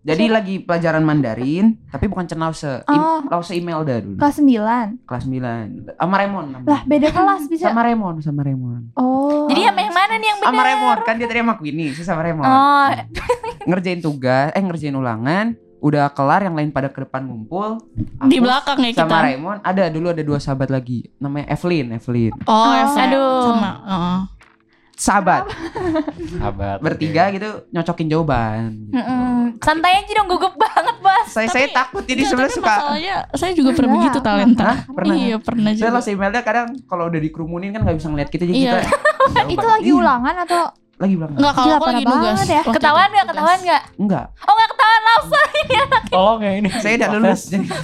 [0.00, 2.80] Jadi lagi pelajaran Mandarin, tapi bukan cenause.
[2.86, 3.20] Im, Oh.
[3.28, 4.16] Lause Imelda dulu.
[4.16, 5.04] kelas 9.
[5.04, 5.90] Kelas 9.
[5.92, 6.70] Sama Remon namanya.
[6.70, 7.68] Lah, beda kelas bisa.
[7.68, 8.88] Sama Remon, sama Remon.
[8.94, 9.44] Oh.
[9.46, 10.48] Jadi sama yang mana nih yang benar?
[10.48, 12.46] Sama Remon, kan dia tadi sama Queenie, saya sama Remon.
[12.46, 12.88] Oh,
[13.68, 15.46] Ngerjain tugas, eh ngerjain ulangan,
[15.78, 17.76] udah kelar yang lain pada ke depan ngumpul.
[18.24, 19.26] Di belakang ya sama kita.
[19.26, 22.72] Raymond ada dulu ada dua sahabat lagi namanya Evelyn Evelyn Oh, Oh.
[22.72, 22.98] Eva.
[23.04, 23.44] Aduh.
[23.44, 23.70] Sama.
[23.84, 24.18] heeh.
[24.98, 25.46] Sahabat
[26.28, 26.78] Sahabat.
[26.80, 28.98] bertiga gitu nyocokin jawaban gitu.
[29.60, 31.26] santai aja dong gugup banget bos.
[31.28, 34.64] saya saya takut jadi Enggak, sebenarnya tapi suka masalahnya saya juga pernah Enggak, begitu talenta.
[34.64, 34.78] Hah?
[34.88, 35.96] pernah Iya, pernah saya juga.
[35.96, 38.72] lo emailnya kadang kalau udah dikerumunin kan nggak bisa ngeliat kita jadi Iya.
[38.76, 38.90] kita.
[39.54, 40.62] Itu lagi Iya, ulangan atau
[40.98, 42.38] lagi ulangan Enggak kalau aku lagi nugas.
[42.44, 42.62] ya.
[42.66, 43.26] Ketahuan nggak?
[43.28, 43.82] Ketahuan nggak?
[43.96, 44.68] enggak Oh nggak
[45.10, 45.48] ketahuan
[45.88, 46.08] langsung.
[46.08, 46.68] Tolong ya ini.
[46.74, 47.40] saya udah lulus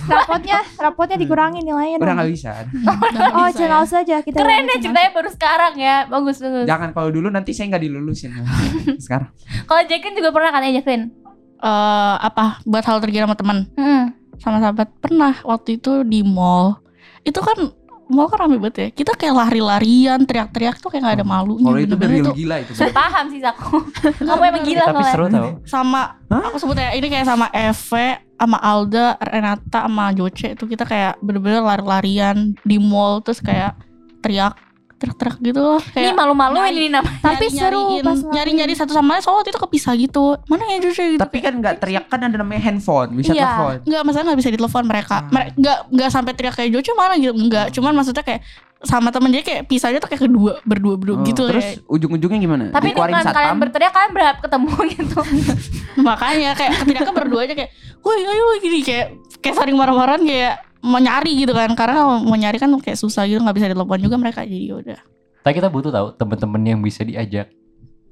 [0.06, 3.54] rapotnya rapotnya dikurangin nilainya udah nggak bisa Udah Oh, ya.
[3.54, 4.36] channel saja kita.
[4.36, 5.96] Keren deh ceritanya baru sekarang ya.
[6.06, 6.64] Bagus bagus.
[6.64, 8.30] jangan kalau dulu nanti saya nggak dilulusin
[9.04, 9.28] sekarang
[9.64, 11.04] Kalau Jacqueline juga pernah kan ya Jacqueline?
[11.56, 14.04] Eh, apa buat hal tergila sama teman Hmm.
[14.36, 16.82] sama sahabat pernah waktu itu di mall
[17.22, 17.56] itu kan
[18.08, 18.88] mall kan rame banget ya.
[18.92, 22.72] Kita kayak lari-larian teriak-teriak tuh kayak nggak ada malunya kalau itu dari itu gila itu
[22.92, 23.76] Paham sih aku.
[24.28, 25.50] Kamu emang gila Tapi seru tau.
[25.64, 30.84] sama aku sebut ya ini kayak sama Eve sama Alda Renata sama Joce itu kita
[30.84, 33.78] kayak bener-bener lari-larian di mall terus kayak
[34.20, 34.56] teriak
[35.04, 37.20] teriak-teriak gitu loh Ini kayak malu-maluin nyari- ini namanya.
[37.20, 41.04] Tapi seru pas nyari-nyari satu sama lain soalnya waktu itu kepisah gitu mana ya Joce
[41.06, 43.44] gitu tapi kan nggak teriak kan ada namanya handphone bisa Iya.
[43.44, 45.16] telepon Enggak, masalah nggak bisa ditelepon mereka.
[45.18, 45.30] Hmm.
[45.30, 47.32] Mereka enggak enggak sampai teriak kayak Jojo mana gitu.
[47.34, 48.40] Enggak, cuman maksudnya kayak
[48.80, 51.88] sama temen dia kayak pisahnya tuh kayak kedua, berdua berdua Oh, gitu terus kayak.
[51.88, 55.18] ujung-ujungnya gimana Tapi dengan kalian berteriak kalian berharap ketemu gitu.
[56.04, 59.06] Makanya kayak ketika berdua aja kayak, "Woi, ayo gini kayak
[59.40, 61.72] kayak saling marah-marahan kayak mau nyari gitu kan.
[61.72, 65.00] Karena mau nyari kan kayak susah gitu, nggak bisa ditelepon juga mereka jadi ya udah.
[65.40, 67.48] Tapi kita butuh tahu temen-temen yang bisa diajak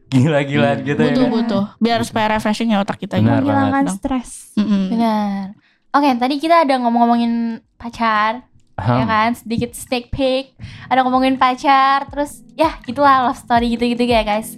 [0.08, 0.88] gila-gilaan Iya.
[0.92, 1.32] gitu ya butuh kan.
[1.32, 3.48] butuh biar supaya refreshing ya otak kita Benar gitu.
[3.48, 4.30] Menghilangkan stres.
[4.56, 4.82] Mm-mm.
[4.92, 5.56] Benar.
[5.92, 7.32] Oke, tadi kita ada ngomong-ngomongin
[7.76, 8.44] pacar,
[8.76, 9.04] ya Ahem.
[9.04, 9.30] kan?
[9.32, 10.52] Sedikit sneak peek.
[10.88, 14.56] Ada ngomongin pacar, terus ya gitulah love story gitu-gitu ya guys.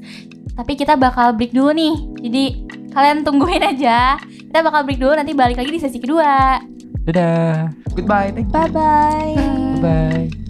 [0.55, 1.94] Tapi kita bakal break dulu nih.
[2.22, 2.44] Jadi
[2.90, 4.18] kalian tungguin aja.
[4.18, 6.59] Kita bakal break dulu nanti balik lagi di sesi kedua.
[7.07, 7.77] Dadah.
[7.97, 9.81] goodbye thank you Bye bye.
[9.83, 10.44] Bye.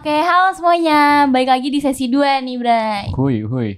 [0.00, 1.28] Oke, halo semuanya.
[1.28, 3.12] Balik lagi di sesi 2 nih, Bray.
[3.20, 3.76] Hui, hui.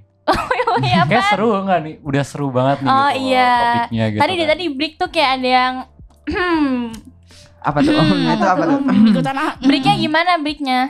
[1.10, 1.94] Kayak seru enggak nih?
[1.98, 3.50] Udah seru banget nih Oh, gitu iya.
[3.58, 4.20] topiknya gitu.
[4.22, 4.46] tadi kan.
[4.54, 5.74] tadi break tuh kayak ada yang
[7.66, 8.06] apa tuh oh,
[8.38, 8.78] itu apa tuh
[9.10, 9.52] Ikutan ah.
[9.66, 10.80] breaknya gimana breaknya?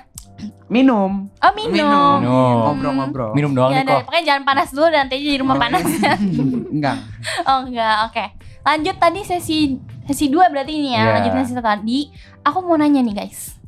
[0.69, 1.33] Minum.
[1.33, 2.21] Oh minum.
[2.21, 2.57] Minum.
[2.69, 3.33] Ngobrol-ngobrol.
[3.33, 4.13] Minum doang Ya nih kok.
[4.13, 5.81] pokoknya jangan panas dulu dan nanti di rumah panas.
[6.77, 6.97] Enggak.
[7.49, 8.25] oh enggak, oke.
[8.69, 11.09] Lanjut tadi sesi sesi 2 berarti ini ya.
[11.09, 11.13] Iya.
[11.25, 11.99] Lanjut sesi tadi.
[12.45, 13.62] Aku mau nanya nih guys.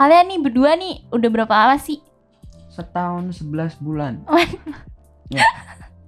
[0.00, 2.00] Kalian nih berdua nih udah berapa lama sih?
[2.72, 4.24] Setahun 11 bulan.
[4.24, 4.40] Oh.
[5.28, 5.44] ya.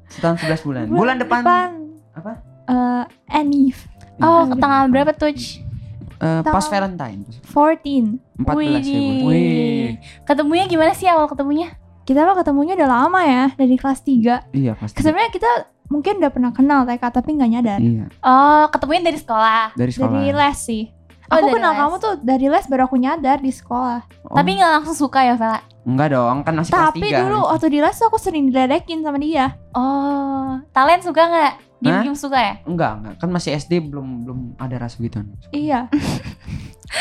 [0.08, 0.84] Setahun 11 bulan.
[0.88, 1.40] Bulan depan,
[2.12, 2.40] apa?
[2.62, 3.84] eh Anif
[4.16, 4.54] Oh, Iya.
[4.56, 5.28] tanggal berapa tuh?
[5.28, 7.26] Eh, pas Valentine.
[7.44, 9.20] 14 14 Wih.
[9.22, 9.86] Wih.
[10.22, 11.76] Ketemunya gimana sih awal ketemunya?
[12.02, 14.98] kita mah ketemunya udah lama ya dari kelas 3 Iya, pasti.
[14.98, 15.50] sebenarnya kita
[15.86, 19.70] mungkin udah pernah kenal TK tapi nggak nyadar Iya, Oh, ketemunya dari sekolah.
[19.72, 20.18] dari sekolah.
[20.18, 20.90] dari les sih
[21.32, 21.80] Oh, aku dari kenal les.
[21.80, 25.34] kamu tuh dari les baru aku nyadar di sekolah Oh, Tapi nggak langsung suka ya,
[25.34, 25.60] Vela?
[25.82, 27.18] enggak dong, kan masih kelas tapi 3.
[27.18, 31.54] dulu waktu di les tuh aku sering diledekin sama dia Oh, talent suka nggak?
[31.80, 32.54] Diem-diem suka ya?
[32.62, 33.14] Enggak, enggak.
[33.18, 35.18] Kan masih SD belum belum ada rasa gitu.
[35.50, 35.90] iya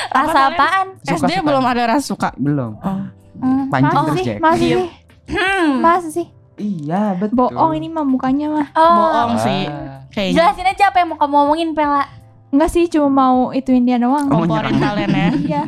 [0.09, 0.87] Rasa apaan?
[0.99, 1.45] Suka, SD suka.
[1.45, 2.29] belum ada rasa suka.
[2.33, 2.79] Belum.
[2.79, 3.67] Hmm.
[3.67, 4.39] Pancing masa terus, sih Jack.
[4.39, 4.77] masa Diem.
[4.79, 4.89] sih
[5.31, 5.69] Hmm.
[5.79, 7.37] masa sih Iya, betul.
[7.47, 9.65] bohong ini mah mukanya mah Oh, Bohong sih.
[9.65, 10.03] Ah.
[10.09, 12.03] Kayaknya jelasin aja apa yang mau kamu omongin, Vela.
[12.51, 15.29] Enggak sih cuma mau ituin dia doang Oh, kalian ya.
[15.41, 15.63] iya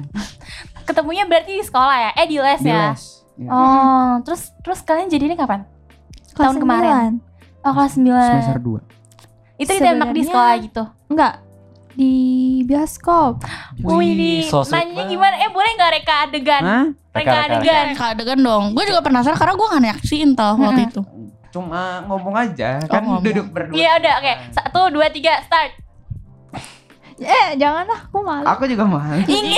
[0.84, 2.12] Ketemunya berarti di sekolah ya?
[2.14, 2.92] Eh, di les Di ya?
[2.92, 3.04] les.
[3.34, 3.50] Iya.
[3.50, 5.64] Oh, terus terus kalian jadinya kapan?
[6.30, 7.24] kelas Tahun kemarin.
[7.64, 7.64] 9.
[7.64, 8.04] Oh, kelas 9.
[8.04, 8.84] Semester 2.
[9.58, 10.84] Itu ditembak di sekolah gitu.
[11.08, 11.34] enggak
[11.94, 12.14] di
[12.66, 13.46] bioskop
[13.80, 15.08] Wih, so banget.
[15.08, 15.36] gimana?
[15.38, 16.62] Eh, boleh nggak reka adegan?
[16.62, 16.86] Hah?
[17.14, 17.86] Reka Reka, reka, adegan.
[18.12, 18.64] Adegan dong.
[18.74, 21.02] Gue juga penasaran karena gue gak nyaksiin tau waktu itu.
[21.54, 23.22] Cuma ngomong aja, kan ngomong.
[23.22, 23.78] duduk berdua.
[23.78, 24.34] Iya udah, oke.
[24.52, 25.78] Satu, dua, tiga, start.
[27.24, 29.18] Eh jangan lah aku malu Aku juga mahal.
[29.24, 29.56] Ini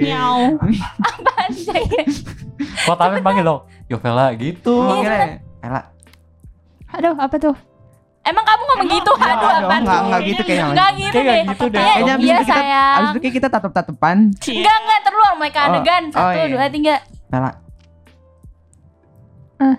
[0.00, 0.56] Miau.
[0.98, 1.84] apaan sih?
[2.84, 3.64] Kok Tamen panggil lo?
[3.86, 4.74] Yovela gitu.
[4.78, 5.82] Manggilnya Ella.
[6.88, 7.52] aduh apa tuh
[8.20, 9.12] Emang kamu ngomong gitu?
[9.14, 10.00] Aduh, apaan dong, enggak, tuh?
[10.04, 10.66] enggak gitu kayaknya.
[10.68, 11.32] Enggak gitu Kayak deh.
[11.32, 11.78] nggak gitu deh.
[11.78, 14.16] Iya, Kayaknya abis iya itu kita, abis itu kayak kita tatap-tatapan.
[14.28, 16.02] Enggak, enggak, terlalu mereka Oh, adegan.
[16.04, 16.46] oh, Satu, iya.
[16.52, 16.94] dua, tiga.
[17.30, 17.50] Ella.
[19.58, 19.76] Eh.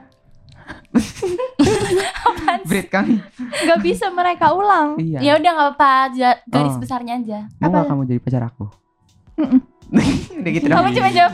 [2.61, 3.17] Brit kami.
[3.39, 5.19] nggak bisa mereka ulang Iya.
[5.21, 5.93] Ya udah nggak apa-apa,
[6.45, 6.79] garis Oh.
[6.79, 7.39] besarnya aja.
[7.57, 7.77] Mau Apa?
[7.77, 8.65] gak kamu jadi pacar aku?
[10.35, 11.33] Udah gitu Kamu cuma jawab,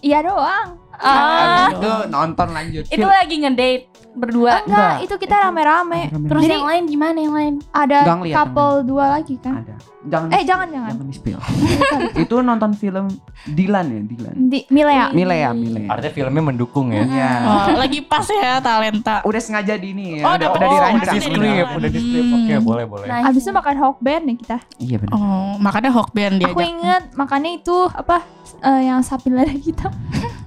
[0.00, 2.84] iya doang Ah, Abis itu nonton lanjut.
[2.86, 4.60] itu lagi ngedate berdua.
[4.60, 4.94] enggak, Enggak.
[5.00, 7.54] itu kita rame-rame Terus Jadi- yang lain gimana yang lain?
[7.70, 9.74] ada ngeliat couple dua lagi kan ada.
[10.00, 11.40] Jangan eh jangan jangan jangan spill.
[12.24, 13.06] itu nonton film
[13.46, 14.34] Dilan ya, Dilan.
[14.48, 15.88] di Milea Milea, Milea.
[15.88, 17.04] Artinya filmnya mendukung ya.
[17.04, 17.30] Iya.
[17.44, 19.20] Oh, lagi pas ya talenta.
[19.22, 20.24] Udah sengaja di ini ya.
[20.24, 20.96] Oh, udah, udah- oh, dirancang.
[20.96, 21.76] Udah di dirancang.
[21.76, 22.24] udah di strip.
[22.26, 22.64] Oke, Hmm.
[22.64, 23.06] boleh, boleh.
[23.06, 23.26] Nice.
[23.26, 25.12] abis itu makan hawk band nih kita Iya benar.
[25.12, 28.24] Oh, makanya Hawk Band dia aku inget makannya itu apa
[28.60, 29.92] eh, yang sapi lada hitam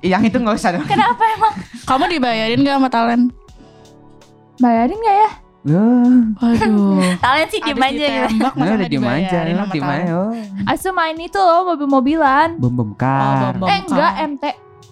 [0.02, 0.86] Yang itu nggak usah dong.
[0.92, 1.54] Kenapa emang?
[1.84, 3.32] Kamu dibayarin gak sama talent?
[4.58, 5.32] Bayarin nggak ya
[5.64, 6.36] Loh.
[6.44, 7.00] Waduh.
[7.24, 8.36] Talent sih diem aja gitu.
[8.36, 10.12] ditembak Nah, masa udah diem aja, sama diem aja.
[10.12, 10.32] Oh.
[10.68, 13.56] itu main itu loh mobil-mobilan Bom bom Oh, kar.
[13.56, 14.14] bom-bom eh enggak.
[14.28, 14.44] MT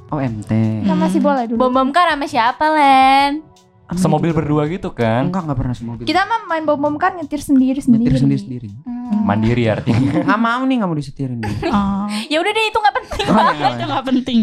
[0.07, 0.51] Oh MT.
[0.83, 1.27] kita masih Hmm.
[1.27, 3.43] boleh dulu Bom bom kar sama siapa, Len?
[3.91, 5.27] Semobil berdua gitu kan.
[5.27, 6.07] Enggak enggak pernah semobil.
[6.07, 8.67] kita mah main bom bom kan nyetir sendiri sendiri nyetir sendiri sendiri.
[8.87, 9.27] Hmm.
[9.27, 10.23] Mandiri artinya.
[10.23, 11.55] Nggak mau nih nggak mau disetirin nih.
[11.67, 13.25] Oh, Ya udah deh itu nggak penting.
[13.27, 14.39] Oh, iya, itu gak penting.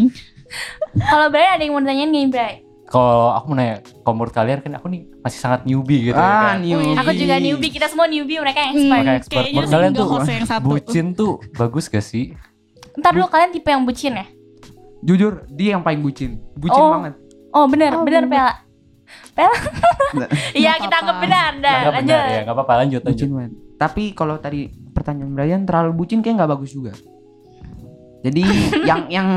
[1.01, 2.68] Kalau Bray ada yang mau ditanyain nggak Bray?
[2.89, 6.25] Kalau aku mau nanya, kalau menurut kalian kan aku nih masih sangat newbie gitu ya
[6.25, 6.57] Ah, kan.
[6.59, 6.97] newbie.
[6.97, 8.89] Aku juga newbie, kita semua newbie, mereka yang expert.
[8.91, 9.35] Mereka expert.
[9.37, 10.65] Kayaknya Menurut kalian tuh yang satu.
[10.65, 12.33] Bucin tuh bagus gak sih?
[12.95, 14.25] Ntar dulu kalian tipe yang bucin ya?
[14.99, 16.41] Jujur dia yang paling bucin.
[16.53, 16.97] Bucin Oh.
[16.97, 17.13] banget.
[17.49, 18.33] Oh bener, Oh, bener bener.
[18.33, 18.53] Pela.
[19.31, 19.55] Pela.
[20.57, 22.09] Iya kita anggap benar, dah Nggak lanjut.
[22.09, 23.13] benar ya, gak apa-apa lanjut lanjut.
[23.15, 23.51] Bucin banget.
[23.77, 26.91] Tapi kalau tadi pertanyaan Brian terlalu bucin kayak nggak bagus juga.
[28.19, 28.41] Jadi
[28.89, 29.27] yang yang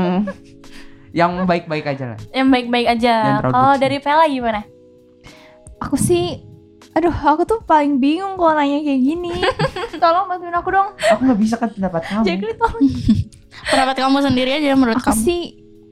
[1.13, 2.19] yang baik-baik aja lah.
[2.29, 3.13] Yang baik-baik aja.
[3.39, 4.61] Kalau dari Pela gimana?
[5.79, 6.39] aku sih
[6.93, 9.35] aduh aku tuh paling bingung kalau nanya kayak gini
[10.01, 12.23] tolong bantuin aku dong Aku nggak bisa kan pendapat kamu.
[12.23, 12.81] Jadi tolong
[13.71, 15.19] Pendapat kamu sendiri aja menurut aku kamu.
[15.19, 15.41] sih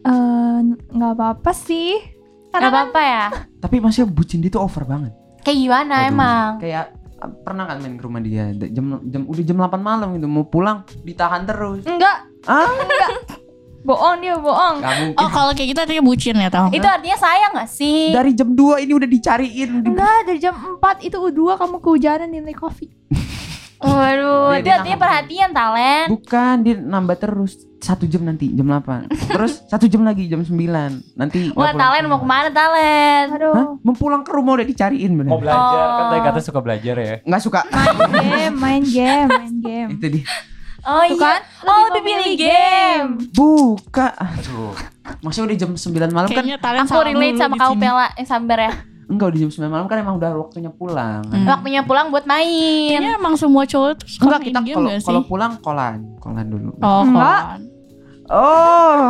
[0.01, 0.57] eh,
[0.87, 3.25] nggak apa-apa sih Gak karena kan apa-apa ya?
[3.59, 5.11] Tapi masih bucin dia tuh over banget.
[5.41, 6.11] Kayak gimana Waduh.
[6.11, 6.49] emang?
[6.59, 6.85] Kayak
[7.17, 10.45] ah, pernah kan main ke rumah dia jam jam udah jam 8 malam gitu mau
[10.45, 11.83] pulang ditahan terus.
[11.83, 12.67] enggak Ah,
[13.81, 14.77] bohong dia bohong.
[15.13, 16.69] Oh, kalau kayak gitu artinya bucin ya, tau?
[16.69, 18.09] Itu artinya sayang gak sih?
[18.09, 19.69] Dari jam 2 ini udah dicariin.
[19.79, 22.89] Di- enggak dari jam 4 itu U2 kamu kehujanan nilai covid
[23.81, 26.07] Waduh, Dia- itu dia artinya perhatian talent.
[26.07, 30.53] Bukan, dia nambah terus satu jam nanti jam 8 Terus satu jam lagi jam 9
[31.17, 33.33] Nanti Wah talent mau ke mana talent?
[33.33, 33.67] aduh Hah?
[33.81, 36.25] Mau pulang ke rumah udah dicariin bener Mau belajar, kan tadi Oh.
[36.29, 37.15] kata suka belajar ya.
[37.25, 40.25] Nggak suka main game main game main game Itu dia
[40.83, 41.21] Oh Tuh iya.
[41.21, 43.09] kan Oh lebih pilih game.
[43.31, 44.73] Buka Aduh.
[45.19, 48.59] Maksudnya udah jam 9 malam kan Kayaknya talent Aku relate sama kau Pela yang sabar
[48.59, 48.73] ya.
[49.05, 51.35] Enggak udah jam 9 malam kan emang udah waktunya pulang kan.
[51.35, 51.47] Hmm.
[51.47, 52.89] Waktunya pulang buat main.
[52.89, 55.05] Kayaknya emang semua cowok tuh suka Enggak main kita game kalau gak sih?
[55.05, 57.41] kalau pulang kolan Kolan dulu Oh, Enggak.
[57.43, 57.59] kolan.
[58.27, 59.05] Oh.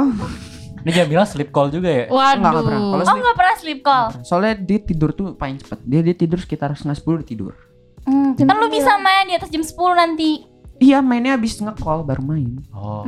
[0.82, 2.06] Ini jangan bilang sleep call juga ya.
[2.08, 2.36] Waduh.
[2.36, 2.82] Enggak, enggak pernah.
[2.82, 4.06] Kalau Oh nggak pernah sleep call.
[4.24, 5.78] Soalnya dia tidur tuh paling cepet.
[5.84, 7.54] Dia dia tidur sekitar setengah sepuluh dia tidur.
[8.02, 10.42] Hmm, kan lu bisa main di atas jam 10 nanti.
[10.82, 12.58] Iya mainnya habis nge-call baru main.
[12.74, 13.06] Oh.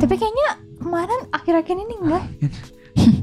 [0.00, 0.48] Tapi kayaknya
[0.80, 2.24] kemarin akhir-akhir ini enggak.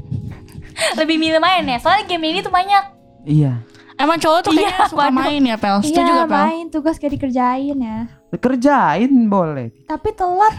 [0.98, 1.78] Lebih milih main ya.
[1.82, 2.84] Soalnya game ini tuh banyak.
[3.26, 3.58] Iya.
[3.98, 5.14] Emang cowok tuh Iya, kayaknya suka waduh.
[5.14, 5.78] main ya, Pel?
[5.82, 6.42] Setuju Iya, gak, Pel?
[6.46, 7.98] main tugas kayak dikerjain ya.
[8.32, 9.68] Kerjain boleh.
[9.84, 10.54] Tapi telat.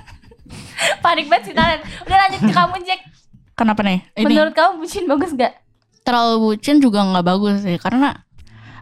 [1.04, 1.80] Panik banget sih Talen.
[2.04, 3.02] Udah lanjut ke kamu Jack.
[3.56, 4.00] Kenapa nih?
[4.14, 5.64] Ini Menurut kamu bucin bagus gak?
[6.04, 8.12] terlalu bucin juga nggak bagus sih karena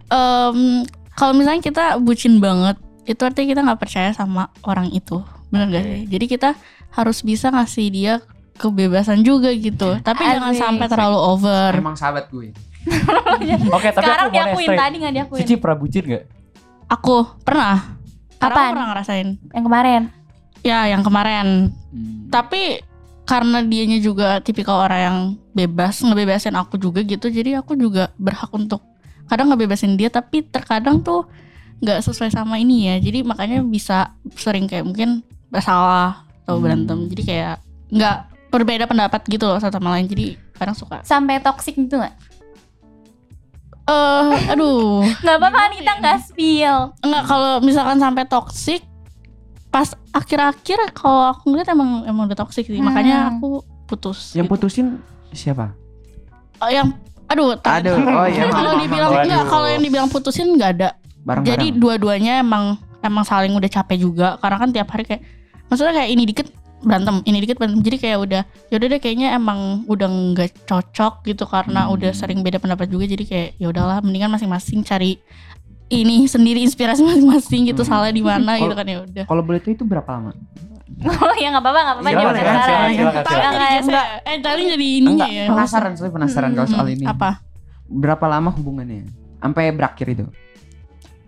[0.09, 0.81] em,
[1.13, 5.83] kalau misalnya kita bucin banget itu artinya kita nggak percaya sama orang itu benar gak
[5.83, 6.49] sih jadi kita
[6.91, 8.13] harus bisa ngasih dia
[8.53, 10.61] kebebasan juga gitu tapi jangan Asik.
[10.61, 12.53] sampai terlalu over Emang sahabat gue.
[13.71, 14.81] Oke, tapi Sekarang aku diakuin straight.
[14.81, 15.39] tadi gak diakuin.
[15.39, 16.23] Cici pernah bucin gak?
[16.87, 17.77] aku pernah
[18.35, 18.71] Karena aku Apaan?
[18.71, 20.01] pernah ngerasain Yang kemarin.
[20.61, 21.47] ya yang kemarin
[21.89, 22.29] Hmm.
[22.29, 22.79] tapi
[23.23, 25.17] karena dianya juga tipikal orang yang
[25.51, 28.79] bebas ngebebasin aku juga gitu jadi aku juga berhak untuk
[29.25, 31.27] kadang ngebebasin dia tapi terkadang tuh
[31.81, 33.97] nggak sesuai sama ini ya jadi makanya bisa
[34.33, 36.63] sering kayak mungkin bersalah atau Hmm.
[36.63, 37.55] berantem jadi kayak
[37.89, 38.17] nggak
[38.49, 42.13] berbeda pendapat gitu loh satu sama lain jadi kadang suka Sampai toxic gitu gak?
[43.83, 45.99] eh aduh Gak apa-apa kan kita ya?
[45.99, 46.77] gak spill.
[47.01, 48.81] nggak kalau misalkan sampai toxic
[49.67, 52.87] pas akhir-akhir kalau aku ngeliat emang emang udah toxic sih Hmm.
[52.87, 54.53] makanya aku putus Yang gitu.
[54.53, 54.87] putusin
[55.31, 55.73] siapa?
[56.57, 56.93] Oh, yang
[57.25, 58.51] aduh tadi- Aduh, oh iya.
[58.53, 60.89] kalau dibilang enggak kalau yang dibilang putusin nggak ada
[61.21, 61.51] Bareng-bareng.
[61.51, 62.63] jadi dua-duanya emang
[62.99, 65.21] emang saling udah capek juga karena kan tiap hari kayak
[65.67, 66.47] maksudnya kayak ini dikit
[66.81, 71.45] berantem ini dikit berantem jadi kayak udah yaudah deh kayaknya emang udah nggak cocok gitu
[71.45, 71.93] karena Hmm.
[71.93, 75.21] udah sering beda pendapat juga jadi kayak ya udahlah mendingan masing-masing cari
[75.87, 77.91] ini sendiri inspirasi masing-masing gitu Hmm.
[77.91, 80.31] salah di mana gitu kan ya udah Kalau boleh tahu itu berapa lama?
[81.01, 84.05] Oh ya gak apa-apa gak apa-apa jangan penasaran.
[84.23, 87.05] eh tadi jadi ininya Enggak, ya penasaran, soalnya penasaran kalau soal Hmm, ini.
[87.05, 87.29] apa
[87.83, 89.03] Berapa lama hubungannya?
[89.37, 90.25] Sampai berakhir itu?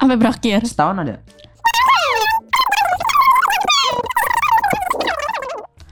[0.04, 1.16] Sampai berakhir Setahun ada?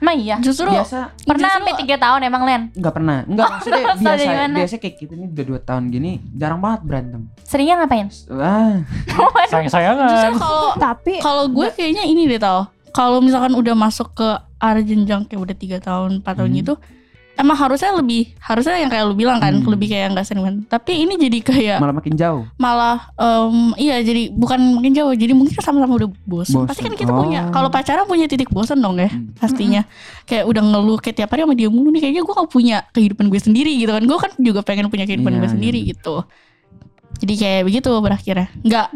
[0.02, 0.34] Emang iya.
[0.42, 2.62] justru Biasa Pernah justru- sampai 3 tahun emang Len?
[2.74, 3.22] Enggak pernah.
[3.22, 7.20] Enggak maksudnya Soalnya biasa biasa kayak kita ini udah 2 tahun gini jarang banget berantem.
[7.40, 8.06] Seringnya ngapain?
[8.28, 8.82] Wah,
[9.50, 10.08] Sayang-sayangan.
[10.10, 14.82] justru kalau Tapi Kalau gue kayaknya ini deh tau Kalau misalkan udah masuk ke arah
[14.82, 16.58] jenjang kayak udah tiga tahun 4 tahun Hmm.
[16.58, 16.74] gitu
[17.42, 19.66] Emang harusnya lebih Harusnya yang kayak lu bilang kan Hmm.
[19.66, 20.62] Lebih kayak nggak main.
[20.64, 22.46] Tapi ini jadi kayak malah makin jauh.
[22.54, 26.68] Malah em, Iya jadi bukan mungkin jauh Jadi mungkin sama-sama udah bosan Bosen.
[26.70, 27.20] Pasti kan kita Oh.
[27.20, 29.34] punya Kalau pacaran punya titik bosan dong ya Hmm.
[29.34, 29.82] Pastinya
[30.22, 33.26] Kayak udah ngeluh kayak tiap hari sama dia mulu nih Kayaknya gue gak punya kehidupan
[33.26, 35.54] gue sendiri gitu kan Gue kan juga pengen punya kehidupan Iya, gue iya.
[35.58, 36.14] sendiri gitu
[37.18, 38.86] Jadi kayak begitu berakhirnya Nggak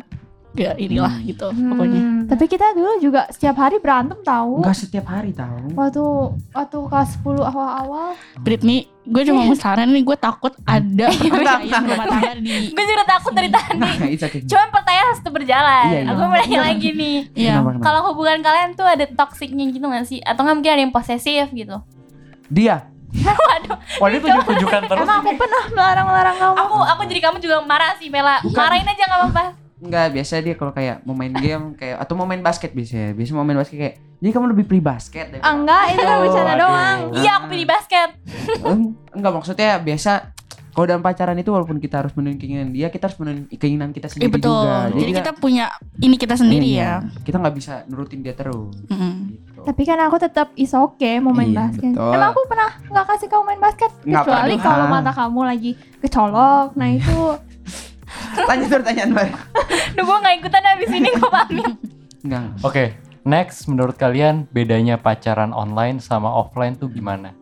[0.57, 1.25] Ya inilah Hmm.
[1.25, 2.25] gitu pokoknya Hmm.
[2.27, 4.59] tapi kita dulu juga setiap hari berantem tahu.
[4.59, 5.71] Enggak setiap hari tahu.
[5.71, 6.05] Waktu
[6.51, 11.83] waktu kelas 10 awal-awal Britney, gue cuma mau saran nih, gue takut ada perceraian enggak.
[11.87, 13.77] rumah tangga di Gue juga takut dari tadi.
[13.77, 14.41] Nah, it's okay.
[14.43, 15.85] Cuman pertanyaan harus berjalan.
[15.87, 16.09] Iya, iya.
[16.09, 17.17] Aku mau nanya lagi nih.
[17.33, 17.55] Iya.
[17.79, 20.19] Kalau hubungan kalian tuh ada toksiknya gitu gak sih?
[20.19, 21.77] Atau nggak mungkin ada yang posesif gitu?
[22.49, 25.01] Dia Waduh, Wah ini tunjuk-tunjukkan terus.
[25.01, 26.55] emang aku pernah melarang-larang kamu.
[26.55, 28.39] aku aku jadi kamu juga marah sih Mela.
[28.41, 28.53] Bukan.
[28.55, 29.45] Marahin aja nggak apa-apa.
[29.77, 33.13] Enggak biasa dia kalau kayak mau main game kayak atau mau main basket biasanya.
[33.13, 35.41] Biasa mau main basket kayak jadi kamu lebih pilih basket deh.
[35.45, 36.99] Ah, enggak, itu kan bercanda doang.
[37.15, 38.09] Iya, aku pilih basket.
[39.17, 40.13] enggak maksudnya biasa
[40.73, 44.09] kalau dalam pacaran itu walaupun kita harus menuhin keinginan dia, kita harus menuhin keinginan kita
[44.09, 44.53] Iya sendiri betul.
[44.61, 44.93] juga.
[44.93, 45.67] Jadi kita punya
[46.05, 47.25] ini kita sendiri Iya, ya.
[47.25, 48.77] Kita nggak bisa nurutin dia terus.
[48.93, 49.13] Mm-mm.
[49.33, 49.61] Gitu.
[49.65, 51.93] Tapi kan aku tetap is okay mau main Iya, basket.
[51.97, 52.13] betul.
[52.13, 56.69] Emang aku pernah nggak kasih kamu main basket kecuali kalau mata kamu lagi kecolok.
[56.77, 57.19] Nah itu
[58.45, 59.35] Lanjut pertanyaan baru.
[59.93, 61.67] Duh, gue gak ikutan abis ini gue pamit.
[62.21, 62.45] Enggak.
[62.61, 62.85] Oke,
[63.23, 67.33] next menurut kalian bedanya pacaran online sama offline tuh gimana?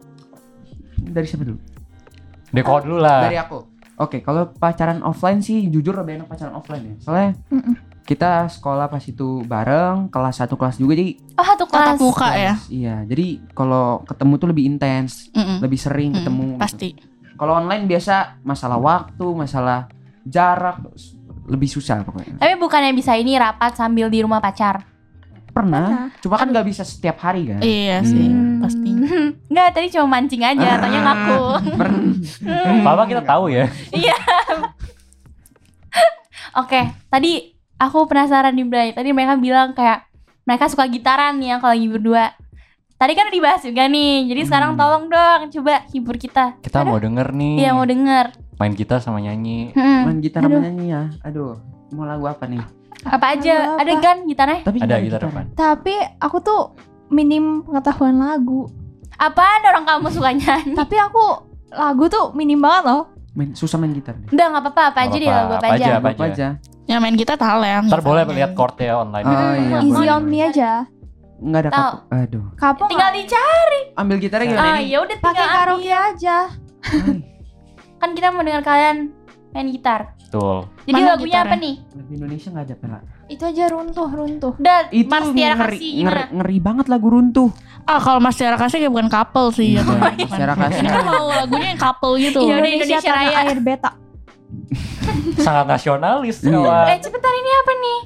[0.97, 1.59] Dari siapa dulu?
[2.49, 3.27] Deko dulu lah.
[3.27, 3.59] Dari aku.
[3.95, 6.95] Oke, kalau pacaran offline sih jujur lebih enak pacaran offline ya.
[7.01, 7.75] Soalnya Mm-mm.
[8.03, 11.95] kita sekolah pas itu bareng, kelas satu kelas juga jadi Oh, satu kelas.
[11.95, 12.55] Tatap muka ya.
[12.67, 16.19] Iya, jadi kalau ketemu tuh lebih intens, lebih sering Mm-mm.
[16.23, 16.47] ketemu.
[16.51, 16.63] gitu.
[16.63, 16.91] Pasti.
[17.35, 19.91] Kalau online biasa masalah waktu, masalah
[20.25, 20.81] jarak
[21.45, 22.37] lebih susah pokoknya.
[22.37, 24.85] Tapi bukannya bisa ini rapat sambil di rumah pacar.
[25.47, 27.63] Pernah, cuma kan nggak bisa setiap hari kan.
[27.63, 28.59] Iya sih, Hmm.
[28.59, 28.91] pasti.
[29.53, 31.43] Enggak, tadi cuma mancing aja, tanya ngaku.
[31.79, 32.83] Pernah.
[32.83, 33.71] Papa kita tahu ya.
[36.55, 38.89] Oke, tadi aku penasaran nih Bray.
[38.91, 40.07] Tadi mereka bilang kayak
[40.43, 42.25] mereka suka gitaran nih ya kalau lagi berdua.
[42.95, 44.31] Tadi kan udah dibahas juga nih.
[44.31, 44.81] Jadi sekarang Hmm.
[44.81, 46.59] tolong dong coba hibur kita.
[46.59, 47.55] Kita mau denger nih.
[47.59, 48.27] Iya mau denger.
[48.55, 49.73] Main gitar sama nyanyi.
[49.73, 50.03] Hmm.
[50.07, 51.03] Main gitar sama nyanyi ya.
[51.23, 51.59] Aduh,
[51.91, 52.63] mau lagu apa nih?
[53.05, 53.75] Apa aja?
[53.75, 53.83] Apa?
[53.83, 54.61] Ada kan gitarnya?
[54.63, 55.45] Tapi Ada gitar depan.
[55.53, 56.61] tapi aku tuh
[57.09, 58.71] minim pengetahuan lagu.
[59.15, 60.73] Apaan orang kamu suka nyanyi?
[60.73, 61.25] Tapi aku
[61.71, 63.03] lagu tuh minim banget loh.
[63.35, 64.31] Main, susah main gitar deh.
[64.31, 65.87] Udah nggak apa-apa, apa aja deh lagu apa aja.
[65.99, 66.49] apa Apa aja.
[66.85, 67.89] Ya main kita talent.
[67.89, 69.25] Ntar boleh lihat chordnya online.
[69.25, 69.79] Oh iya.
[69.83, 70.15] Easy boleh.
[70.15, 70.71] on me aja.
[71.37, 71.83] Enggak ada Tahu.
[71.99, 72.15] kapo.
[72.15, 72.45] Aduh.
[72.55, 73.81] Kapo Tinggal dicari.
[73.93, 76.37] Ambil gitarnya gimana Ah, ya udah pakai karaoke aja.
[78.05, 79.17] Kan kita mau dengar kalian
[79.51, 80.13] main gitar.
[80.21, 80.69] Betul.
[80.85, 81.65] Jadi Mana lagunya apa gitarnya?
[81.65, 81.75] nih?
[81.97, 82.99] lagu Indonesia enggak ada pela.
[83.25, 84.53] Itu aja runtuh runtuh.
[84.61, 86.23] Udah, Itu Mas Tiara ngeri, kasih ngeri, gimana?
[86.29, 87.49] ngeri banget lagu runtuh.
[87.83, 89.97] Ah kalau Mas Tiara kasih kayak bukan couple sih ya tuh.
[90.29, 90.85] Tiara kasih.
[90.85, 92.39] Kita mau lagunya yang couple gitu.
[92.43, 93.37] Iya, Indonesia, Indonesia Raya.
[93.41, 93.91] air beta.
[95.41, 96.53] Sangat nasionalis Iya.
[96.53, 96.85] kawan.
[96.87, 97.99] Eh cepetan ini apa nih?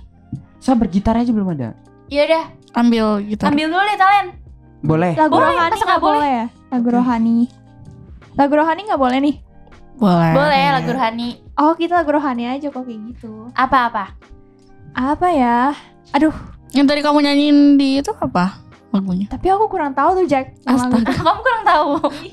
[0.59, 1.75] Saya bergitar aja belum ada.
[2.07, 3.51] Ya udah, Ambil gitar.
[3.51, 4.27] ambil dulu deh kalian.
[4.79, 5.13] Boleh.
[5.13, 6.15] Lagu Boleh, rohani nggak nggak boleh?
[6.15, 6.47] boleh ya?
[6.71, 7.39] Lagu rohani.
[8.37, 9.37] Lagu rohani nggak boleh nih.
[9.99, 10.33] Boleh.
[10.33, 11.29] Boleh lagu rohani.
[11.55, 13.51] Oh kita lagu rohani aja kok kayak gitu.
[13.53, 14.15] Apa-apa?
[14.93, 15.75] Apa ya?
[16.11, 16.33] Aduh,
[16.69, 19.27] Yang tadi kamu nyanyiin di itu apa lagunya?
[19.27, 20.55] tapi aku kurang tahu tuh Jack.
[20.63, 21.13] yang lagu itu.
[21.13, 21.91] Kamu kurang tahu.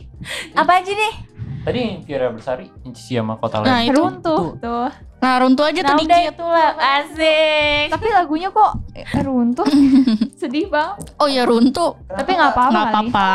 [0.60, 1.14] apa aja deh?
[1.62, 3.90] Tadi Vira Bersari Inci sama Kota Nah Lain.
[3.90, 3.98] itu.
[3.98, 4.86] runtuh tuh.
[5.18, 6.32] Nah runtuh aja Nah tuh udah dikit.
[6.32, 7.86] itu lah, asik.
[7.90, 9.66] Tapi lagunya kok eh, runtuh.
[10.40, 11.18] Sedih banget.
[11.18, 11.98] Oh ya runtuh.
[12.06, 12.70] Tapi nggak apa-apa.
[12.70, 13.30] Nggak apa-apa.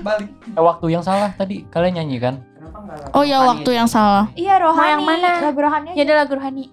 [0.00, 0.28] Balik.
[0.48, 2.34] Eh, waktu yang salah tadi kalian nyanyi kan?
[3.14, 4.28] Oh ya waktu yang salah.
[4.32, 4.90] Iya rohani.
[4.94, 5.30] yang mana?
[5.50, 5.90] Lagu rohani.
[5.96, 6.64] Ya udah lagu rohani.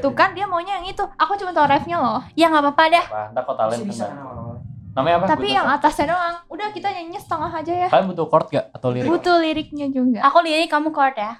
[0.00, 1.04] Tuh kan dia maunya yang itu.
[1.16, 2.20] Aku cuma tahu refnya loh.
[2.38, 3.04] Ya nggak apa-apa dah.
[3.06, 3.22] Apa?
[3.32, 4.16] Ntar Kota Lain Bisa kan.
[4.16, 4.56] kan awal-awal.
[4.96, 5.26] Namanya apa?
[5.36, 6.36] Tapi yang atasnya doang.
[6.48, 7.88] Udah kita nyanyinya setengah aja ya.
[7.92, 8.66] Kalian butuh chord gak?
[8.72, 9.08] Atau lirik?
[9.12, 10.18] Butuh liriknya juga.
[10.24, 11.32] Aku lirik kamu chord ya.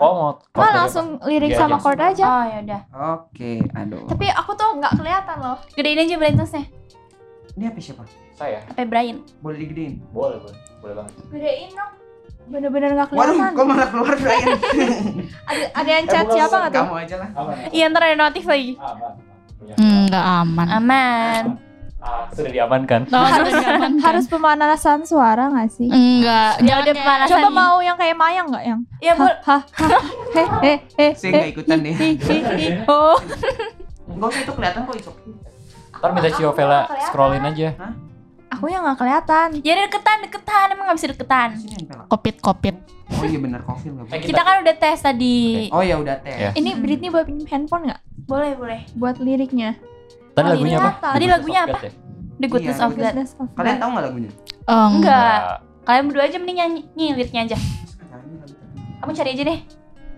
[0.00, 2.24] Oh mau chord langsung lirik Iya sama chord aja.
[2.24, 2.80] Oh ya udah.
[3.20, 4.04] Oke, aduh.
[4.04, 5.56] Tapi aku tuh nggak kelihatan loh.
[5.72, 6.64] Gedein aja Brightness-nya.
[7.56, 8.04] Ini apa siapa?
[8.04, 8.12] apa?
[8.36, 8.58] Saya?
[8.68, 9.20] Sampai Brian.
[9.44, 10.00] Boleh digedein.
[10.12, 10.58] Boleh, boleh.
[10.80, 11.12] Boleh banget.
[11.32, 11.99] Gedein dong.
[12.50, 13.52] Bener-bener nggak Waduh, kelihatan.
[13.54, 14.48] kok malah keluar Brian?
[15.46, 16.84] Ada, ada yang chat siapa nggak tuh?
[16.84, 17.28] Kamu aja lah.
[17.70, 18.74] Iya ntar ada notif lagi.
[18.74, 19.12] Aman.
[19.54, 19.74] Punya.
[19.76, 20.66] Hmm, nggak aman.
[20.68, 21.42] Aman.
[22.00, 23.00] Ah, sudah diamankan.
[23.06, 24.00] Oh, sudah diamankan.
[24.00, 25.84] Harus pemanasan suara nggak sih?
[25.86, 27.30] Enggak, Ya jangan udah pemanasan.
[27.30, 28.80] Coba mau yang kayak Mayang nggak yang?
[28.98, 29.28] Ya bu.
[29.28, 29.90] Hah, hah,
[30.32, 31.92] he, he, he, Saya nggak ikutan deh.
[31.92, 32.10] hi.
[32.84, 33.14] Oh,
[34.10, 35.12] Enggak usah itu kelihatan kok itu.
[35.92, 37.68] Ntar minta Cio Vela scrollin aja.
[38.50, 39.48] Aku yang nggak kelihatan.
[39.62, 40.66] Ya deketan, deketan.
[40.70, 41.48] Emang nggak bisa deketan.
[41.56, 42.06] Sini yang pelak.
[42.06, 42.76] kopit kopit.
[43.10, 44.22] Oh iya benar kofil nggak boleh.
[44.22, 45.66] Kita kan udah tes tadi.
[45.70, 46.36] Oh ya udah tes.
[46.36, 46.50] Ya.
[46.52, 48.00] Ini Britney buat pinjam handphone nggak?
[48.24, 48.80] Boleh, boleh.
[48.94, 49.74] Buat liriknya.
[50.30, 51.10] Tadi Oh, lagunya ini apa?
[51.10, 51.78] Tadi lagunya apa?
[51.80, 51.90] Ya?
[52.40, 53.14] The Goodness Iya, of God.
[53.52, 54.30] Kalian tahu nggak lagunya?
[54.64, 55.38] Oh, Enggak.
[55.82, 57.58] Kalian berdua aja mending nyanyi, nyanyi liriknya aja.
[59.00, 59.60] Kamu cari aja deh.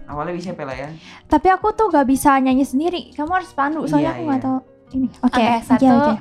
[0.05, 0.91] Awalnya bisa pela ya.
[1.25, 3.15] Tapi aku tuh gak bisa nyanyi sendiri.
[3.15, 3.87] Kamu harus pandu.
[3.87, 4.45] Soalnya Iya, aku nggak iya.
[4.45, 4.59] tahu
[4.93, 5.07] ini.
[5.09, 5.87] Oke, Oke, oke, satu.
[5.89, 6.15] oke.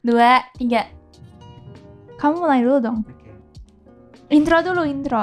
[0.00, 0.80] Dua, tiga.
[2.16, 2.98] Kamu mulai dulu dong.
[3.04, 3.30] Oke.
[4.32, 5.22] Intro dulu, intro.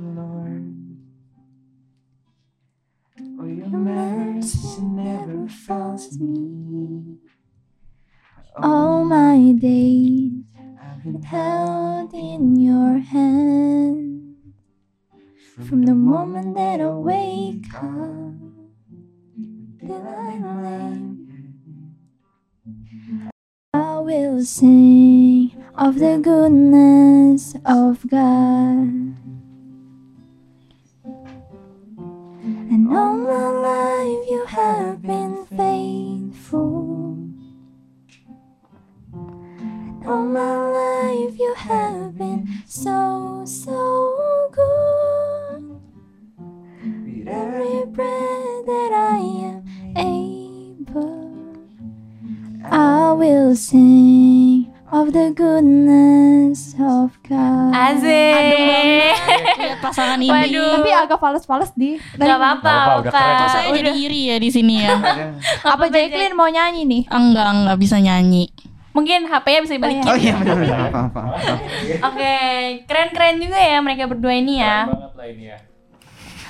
[0.00, 0.70] Lord,
[3.40, 7.18] oh your mercy never fails me.
[8.60, 10.44] All my days
[10.78, 12.69] I've been held in your
[16.10, 18.34] moment that I wake up
[19.80, 20.98] I lay,
[23.74, 28.99] I will sing of the goodness of God.
[61.20, 62.00] Fals-fals di.
[62.16, 63.04] Gak apa-apa.
[63.04, 63.12] Kok
[63.46, 64.96] saya jadi iri ya di sini ya?
[65.76, 67.02] Apa Jacqueline mau nyanyi nih?
[67.06, 68.48] enggak, enggak bisa nyanyi.
[68.90, 70.02] Mungkin HP-nya bisa dibalikin.
[70.02, 70.90] Oh iya benar.
[72.02, 72.34] Oke,
[72.90, 74.88] keren-keren juga ya mereka berdua ini ya.
[74.88, 75.58] banget lah ini ya.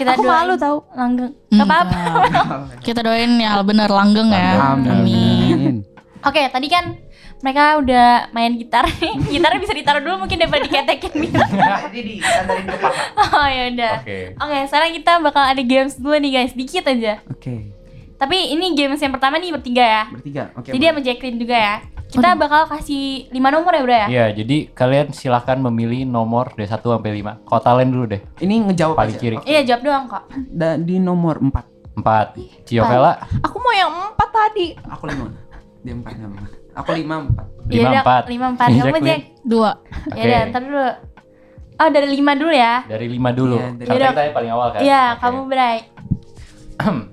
[0.01, 0.77] Kita Aku doain malu tau.
[0.97, 1.33] langgeng.
[1.53, 2.01] Gak apa-apa.
[2.87, 4.57] Kita doain ya hal bener langgeng ya.
[4.57, 5.05] Langgeng.
[5.05, 5.75] Amin.
[6.21, 6.97] Oke, tadi kan
[7.41, 8.85] mereka udah main gitar.
[9.33, 11.37] Gitarnya bisa ditaruh dulu mungkin daripada diketekin gitu.
[11.97, 13.03] Jadi di sandarin ke paha.
[13.41, 13.95] Oh ya udah.
[14.05, 14.19] Oke.
[14.37, 17.25] Oke, sekarang kita bakal ada games dulu nih guys, dikit aja.
[17.27, 17.73] Oke.
[18.21, 20.03] Tapi ini games yang pertama nih bertiga ya.
[20.13, 20.43] Bertiga.
[20.53, 20.77] Oke.
[20.77, 21.77] Jadi sama Jacqueline juga ya.
[22.11, 24.07] Kita bakal kasih 5 nomor ya, Bro ya?
[24.11, 27.47] Iya, jadi kalian silahkan memilih nomor dari 1 sampai 5.
[27.47, 28.21] Kota lain dulu deh.
[28.43, 29.23] Ini ngejawab Paling aja.
[29.23, 29.37] kiri.
[29.39, 29.47] Oke.
[29.47, 30.25] Iya, jawab doang kok.
[30.51, 31.65] Da- di nomor 4
[32.03, 32.67] 4.
[32.67, 33.15] Cio Vela
[33.47, 34.75] Aku mau yang empat tadi.
[34.91, 35.31] Aku 5
[35.81, 38.27] Dia 4 nama Aku 5 4 Iya udah, 54.
[38.27, 39.07] 5 4 kamu.
[39.07, 39.21] Jack.
[39.43, 39.71] Dua.
[39.71, 39.75] Ya
[40.11, 40.25] Oke.
[40.25, 40.85] udah, ntar dulu.
[41.77, 42.75] Oh dari lima dulu ya.
[42.85, 43.57] Dari lima dulu.
[43.57, 44.11] Iya, dari- Karena Yaudah.
[44.11, 44.81] kita yang paling awal kan.
[44.81, 45.21] Iya, Oke.
[45.23, 45.77] kamu Bray.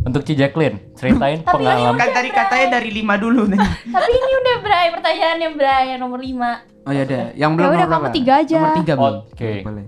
[0.00, 1.96] Untuk Ci Jacqueline, ceritain Tapi ini pengalaman.
[1.96, 3.60] Kan tadi katanya dari lima dulu nih.
[3.92, 6.50] Tapi ini udah Bray pertanyaannya Bray yang nomor lima.
[6.82, 8.16] Oh ya udah, yang Ya belum udah nomor kamu berapa?
[8.16, 8.56] tiga aja.
[8.56, 9.14] Nomor tiga belum.
[9.26, 9.52] Oke.
[9.60, 9.86] Boleh.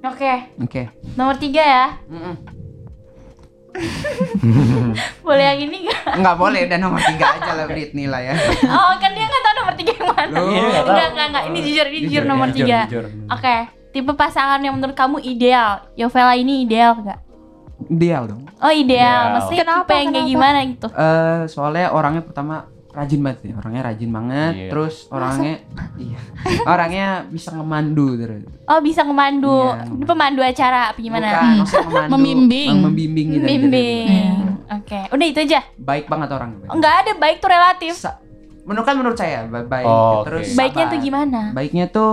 [0.00, 0.82] Oke, Oke.
[1.12, 1.84] nomor tiga ya.
[2.06, 2.34] Mm-mm.
[5.24, 6.16] Boleh yang ini gak?
[6.16, 8.34] Nggak boleh, udah nomor tiga aja lah Britney lah ya.
[8.66, 10.28] Oh kan dia nggak tahu nomor tiga yang mana.
[10.30, 10.44] Loh.
[10.44, 10.90] Iya, nggak tahu.
[10.90, 11.44] Enggak, enggak, enggak.
[11.44, 12.78] Ini jujur, ini jujur, Jujur, nomor Jujur, tiga.
[12.84, 13.04] jujur.
[13.28, 13.56] Oke,
[13.90, 15.70] tipe pasangan yang menurut kamu ideal.
[15.94, 17.20] Yovela ini ideal gak?
[17.86, 18.42] Ideal dong.
[18.56, 19.32] Oh ideal, Ideal.
[19.32, 20.32] maksudnya Kenapa, tipe yang kayak kenapa?
[20.36, 20.86] gimana gitu?
[20.90, 22.54] Eh soalnya orangnya pertama
[22.90, 24.52] rajin banget ya, orangnya rajin banget.
[24.52, 24.68] Iya.
[24.68, 25.54] Terus orangnya,
[25.96, 26.20] iya,
[26.64, 28.42] orangnya bisa ngemandu terus.
[28.64, 29.84] Oh bisa ngemandu, Iya.
[29.88, 31.26] ini pemandu acara apa gimana?
[31.30, 31.46] Bukan,
[31.86, 32.70] ngemandu, Membimbing.
[32.80, 33.44] membimbing gitu.
[33.44, 33.50] aja.
[33.52, 34.06] Bimbing.
[34.70, 35.60] Oke, udah itu aja.
[35.76, 36.66] Baik banget orangnya.
[36.68, 37.94] Enggak ada baik tuh relatif.
[37.96, 38.18] Sa-
[38.60, 39.82] menurut kan menurut saya ba- baik.
[39.84, 40.56] Oh, terus oke.
[40.56, 40.92] Baiknya sabar.
[40.92, 41.40] tuh gimana?
[41.50, 42.12] Baiknya tuh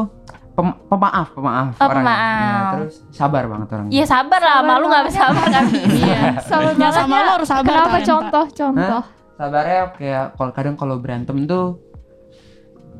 [0.53, 1.67] pem- pemaaf, pemaaf.
[1.75, 2.01] Oh, orangnya.
[2.03, 2.41] pemaaf.
[2.41, 3.91] Ya, terus sabar banget orangnya.
[3.91, 5.65] Iya sabar lah, malu nggak sabar kan?
[5.69, 6.19] Iya.
[6.39, 9.03] Sabar Ya, sama banget lo harus sabar, Kenapa contoh contoh?
[9.37, 11.77] Sabarnya kayak kalau kadang kalau berantem tuh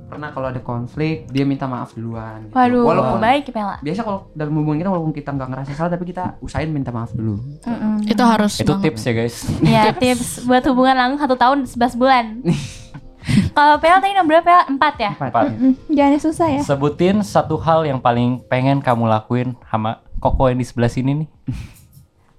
[0.08, 2.48] pernah kalau ada konflik dia minta maaf duluan.
[2.48, 2.56] gitu.
[2.56, 3.76] Waduh, Walaupun baik Pela.
[3.78, 7.12] biasa kalau dalam hubungan kita walaupun kita nggak ngerasa salah tapi kita usahain minta maaf
[7.12, 7.36] dulu.
[7.60, 8.08] Mm-mm.
[8.08, 8.84] Itu harus Itu banget.
[8.88, 9.36] tips ya guys.
[9.60, 12.26] Iya tips buat hubungan langgeng satu tahun 11 bulan.
[13.52, 14.64] Kalau Pel tadi nomor berapa?
[14.66, 15.12] Empat ya?
[15.12, 15.28] Empat.
[15.28, 15.46] Empat.
[15.52, 16.62] Mm, Jangan yang susah ya.
[16.64, 21.28] Sebutin satu hal yang paling pengen kamu lakuin sama Koko yang di sebelah sini nih.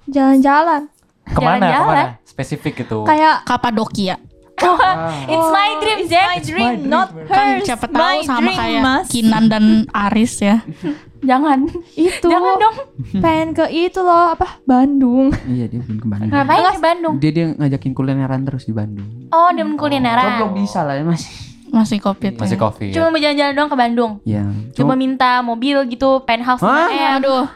[0.09, 0.89] Jalan-jalan.
[1.27, 1.61] Ke mana?
[1.61, 2.07] Jalan-jalan.
[2.39, 3.03] Spesifik gitu.
[3.03, 4.15] Kayak Kapadokia.
[4.59, 5.15] Ah.
[5.31, 6.43] It's my dream, Jack.
[6.43, 7.67] dream, not Kan hers.
[7.67, 9.07] siapa tahu My sama dream, kayak Mas.
[9.07, 9.65] Kinan dan
[9.95, 10.67] Aris ya.
[11.31, 11.67] Jangan.
[11.95, 12.27] Itu.
[12.27, 12.77] Jangan dong.
[13.25, 14.59] Pengen ke itu loh, apa?
[14.67, 15.31] Bandung.
[15.47, 16.35] Iya dia belum ke Bandung.
[16.35, 17.15] Ngapain ke Bandung?
[17.23, 19.07] Dia dia ngajakin kulineran terus di Bandung.
[19.31, 20.27] Oh, dia kulineran.
[20.27, 21.31] Coba belum bisa lah ya masih.
[21.71, 22.33] Masih covid.
[22.35, 22.63] Masih ya.
[22.63, 22.91] coffee.
[22.91, 24.13] Cuma mau jalan-jalan doang ke Bandung.
[24.27, 24.43] Ya.
[24.75, 27.19] Cuma Cuma minta mobil gitu, penthouse Hah?
[27.23, 27.47] Aduh,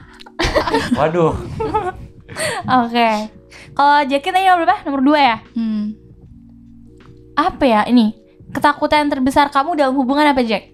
[0.94, 1.34] Waduh.
[2.86, 3.41] Oke.
[3.72, 4.84] Kalau Jackie tadi nomor berapa?
[4.84, 5.36] Nomor 2 ya?
[5.56, 5.84] hmm.
[7.32, 8.12] Apa ya ini?
[8.52, 10.68] Ketakutan terbesar kamu dalam hubungan apa, Jack?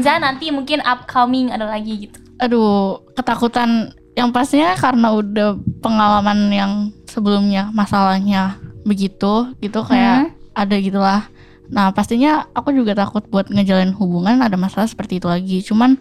[0.00, 2.16] Misalnya nanti mungkin upcoming ada lagi gitu.
[2.40, 6.72] aduh, ketakutan yang pastinya karena udah pengalaman yang
[7.04, 8.56] sebelumnya masalahnya
[8.88, 11.28] begitu, gitu kayak ada gitulah.
[11.68, 15.60] Nah, pastinya aku juga takut buat ngejalin hubungan ada masalah seperti itu lagi.
[15.60, 16.00] Cuman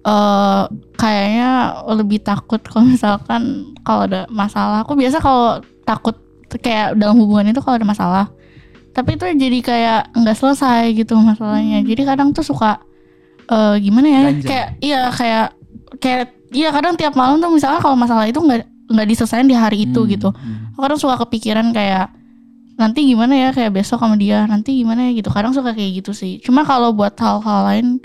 [0.00, 0.62] eh
[0.96, 4.86] kayaknya lebih takut kalau misalkan kalau ada masalah.
[4.86, 5.60] Aku biasa kalau
[5.90, 6.16] takut
[6.50, 8.26] kayak dalam hubungan itu kalau ada masalah.
[8.94, 11.82] Tapi itu jadi kayak nggak selesai gitu masalahnya.
[11.82, 12.78] Jadi kadang tuh suka
[13.50, 14.20] eh gimana ya?
[14.30, 14.46] Ganjel.
[14.46, 15.46] Kayak iya kayak
[15.98, 16.24] kayak
[16.54, 20.02] iya kadang tiap malam tuh misalnya kalau masalah itu nggak nggak diselesain di hari itu
[20.02, 20.28] Hmm, gitu.
[20.30, 20.74] hmm.
[20.74, 22.10] Aku kadang suka kepikiran kayak
[22.80, 26.16] nanti gimana ya kayak besok sama dia nanti gimana ya gitu kadang suka kayak gitu
[26.16, 28.00] sih cuma kalau buat hal-hal lain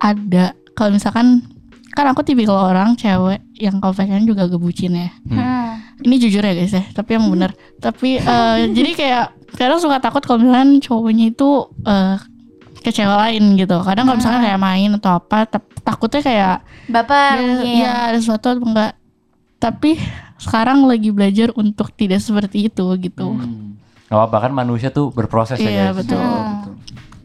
[0.00, 1.44] ada kalau misalkan
[1.92, 3.92] kan aku tipikal orang cewek yang kalau
[4.24, 5.89] juga gebucin ya Hmm.
[6.00, 7.50] Ini jujur ya guys ya tapi emang bener
[7.84, 9.24] tapi eh, jadi kayak
[9.54, 11.48] kadang suka takut kalau misalkan cowoknya itu
[11.84, 12.16] eh,
[12.82, 15.44] cewek lain gitu kadang kalau misalkan kayak main atau apa
[15.80, 17.74] takutnya kayak Baper ya, mungkin.
[17.76, 18.92] ya ada sesuatu atau enggak
[19.56, 20.00] tapi
[20.36, 23.76] sekarang lagi belajar untuk tidak seperti itu gitu Hmm.
[24.08, 26.02] Gak apa-apa kan manusia tuh berproses Iya, ya guys.
[26.02, 26.18] betul.
[26.18, 26.74] Hmm.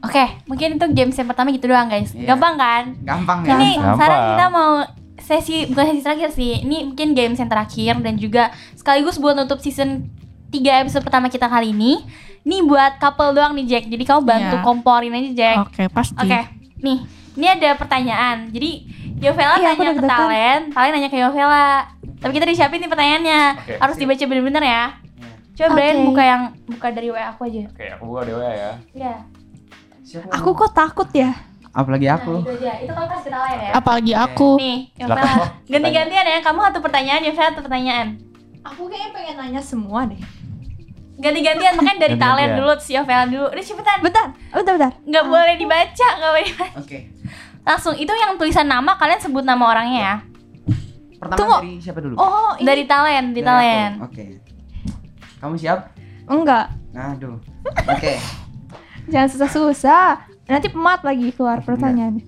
[0.05, 2.13] Oke, mungkin itu games yang pertama gitu doang guys.
[2.13, 2.30] Iya.
[2.30, 2.84] Gampang kan?
[3.01, 3.57] Gampang ya.
[3.57, 3.95] Ini Gampang.
[3.97, 4.71] sekarang kita mau
[5.18, 6.61] sesi bukan sesi terakhir sih.
[6.61, 8.43] Ini mungkin games yang terakhir dan juga
[8.74, 10.09] sekaligus buat nutup season
[10.49, 12.03] 3 episode pertama kita kali ini.
[12.41, 13.84] Ini buat couple doang nih Jack.
[13.86, 14.63] Jadi kamu bantu Iya.
[14.63, 15.57] komporin aja Jack.
[15.63, 16.39] oke pasti Oke.
[16.78, 17.01] Nih,
[17.34, 18.49] ini ada pertanyaan.
[18.49, 18.86] Jadi
[19.18, 20.03] Yovela Iya, tanya ke.
[20.03, 21.89] Talen, Talen nanya ke Yovela.
[22.16, 23.41] Tapi kita disiapin nih pertanyaannya.
[23.57, 24.03] Oke, Harus siap.
[24.05, 24.84] dibaca bener-bener ya.
[25.55, 25.76] Coba Oke.
[25.76, 27.63] Brian buka yang buka dari WA aku aja.
[27.66, 28.72] Oke, aku buka dewa ya.
[28.91, 29.16] Iya.
[30.05, 31.34] Siapa Aku kok takut ya?
[31.76, 32.34] Apalagi Nah, aku.
[32.39, 32.73] itu aja.
[32.80, 33.71] Itu kamu kasih ke Talen ya.
[33.76, 34.78] apalagi aku Nih.
[35.67, 36.39] Ganti-gantian ya.
[36.39, 38.07] Kamu satu pertanyaan, Yovela satu pertanyaan.
[38.63, 40.17] Aku kayaknya pengen nanya semua deh.
[41.15, 42.15] Ganti-gantian makanya dari.
[42.15, 43.47] Talen dulu, si Yovela dulu.
[43.47, 43.97] Udah cepetan.
[43.99, 44.91] Bentar, bentar, bentar.
[45.03, 46.80] Nggak boleh dibaca, nggak boleh dibaca.
[46.80, 46.97] Oke.
[47.61, 50.15] Langsung itu yang tulisan nama kalian sebut nama orangnya ya.
[51.15, 51.57] Pertama Tunggu.
[51.57, 52.15] dari siapa dulu?
[52.15, 53.91] Oh, ini Dari Talen, di Dari Talen.
[54.01, 54.26] Oke.
[55.38, 55.80] Kamu siap?
[56.26, 56.69] enggak.
[56.91, 57.38] Aduh.
[57.86, 58.17] Oke.
[59.11, 60.35] Jangan susah-susah.
[60.46, 62.24] Nanti pemat lagi keluar pertanyaannya.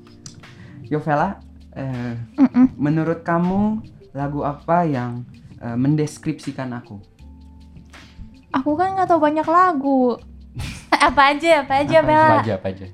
[0.90, 1.38] Yovela,
[1.76, 2.74] eh, Mm-mm.
[2.80, 5.22] menurut kamu lagu apa yang
[5.60, 6.98] eh, mendeskripsikan aku?
[8.56, 10.18] Aku kan nggak tahu banyak lagu.
[10.98, 12.88] Apa aja, apa aja, Apa Apa aja, apa aja.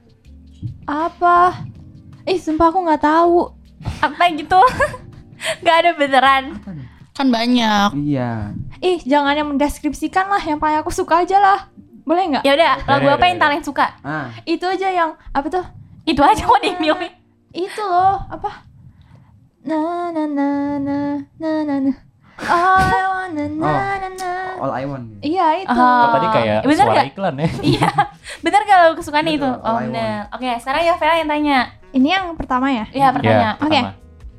[0.83, 1.37] Apa?
[2.27, 3.47] Ih, sumpah aku nggak tahu.
[4.03, 4.59] Apa gitu?
[5.63, 6.43] Gak ada beneran.
[7.13, 8.51] kan banyak Iya.
[8.79, 11.59] Ih, jangan yang mendeskripsikan lah, yang paling aku suka aja lah.
[12.03, 12.43] Boleh nggak?
[12.43, 13.37] Ya udah, lagu apa yang.
[13.37, 13.87] Talen suka?
[14.01, 15.63] Ah, Itu aja yang apa tuh?
[16.03, 17.11] Itu aja kok dimilih.
[17.49, 18.65] itu loh apa
[19.63, 19.77] na
[20.09, 20.97] na na na
[21.37, 21.93] na na na
[22.41, 23.77] all I wanna na Oh.
[23.93, 25.21] na na All I want.
[25.21, 25.77] iya itu Oh.
[25.77, 27.07] Oh, tadi kayak Bener suara nggak?
[27.07, 27.49] iklan ya.
[27.63, 27.89] Iya.
[28.43, 29.49] Bener kalau kesukaan Betul, itu?
[29.61, 30.27] Oh bener.
[30.29, 31.59] Oke, sekarang ya Vera yang tanya.
[31.91, 33.37] ini yang pertama ya Iya, pertanyaan.
[33.39, 33.69] Ya, Oke.
[33.79, 33.91] pertama.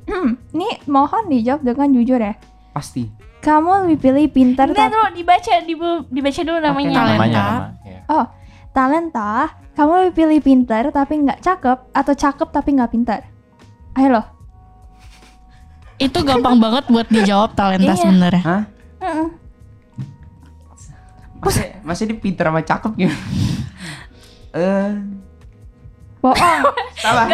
[0.04, 2.34] hmm, ini mohon dijawab dengan jujur ya
[2.72, 3.08] Pasti.
[3.44, 6.88] Kamu lebih pilih pintar Enggak tapi dulu dibaca dibu- dibaca dulu namanya.
[6.90, 7.12] Talenta.
[7.12, 7.66] Namanya nama.
[7.84, 8.00] Ya.
[8.70, 9.32] talenta
[9.70, 13.20] kamu lebih pilih pintar tapi nggak cakep atau cakep tapi nggak pintar
[13.94, 14.26] ayo loh
[15.94, 18.00] Itu gampang banget buat dijawab talenta Iya.
[18.00, 18.42] sebenarnya.
[18.42, 18.62] Hah?
[21.38, 23.16] Masih masih dia pinter sama cakep gitu.
[24.54, 24.90] Eh,
[26.18, 26.62] bohong
[26.96, 27.26] salah.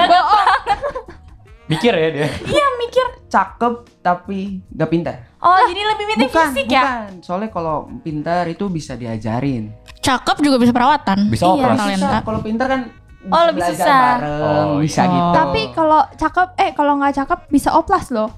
[1.70, 2.28] Mikir ya dia.
[2.42, 3.06] Iya mikir.
[3.26, 5.14] Cakep tapi gak pintar.
[5.38, 6.82] Oh, jadi lebih penting bukan, fisik ya?
[6.82, 7.10] bukan.
[7.22, 9.70] Soalnya kalau pintar itu bisa diajarin.
[9.96, 11.30] Cakep juga bisa perawatan.
[11.30, 11.54] Bisa Iya.
[11.54, 11.90] operasi.
[12.20, 14.00] Kalau pintar kan bisa Oh, lebih susah.
[14.16, 15.12] bareng, Oh, bisa iya.
[15.12, 15.28] gitu.
[15.36, 18.32] tapi kalau cakep eh kalau nggak cakep bisa oplas loh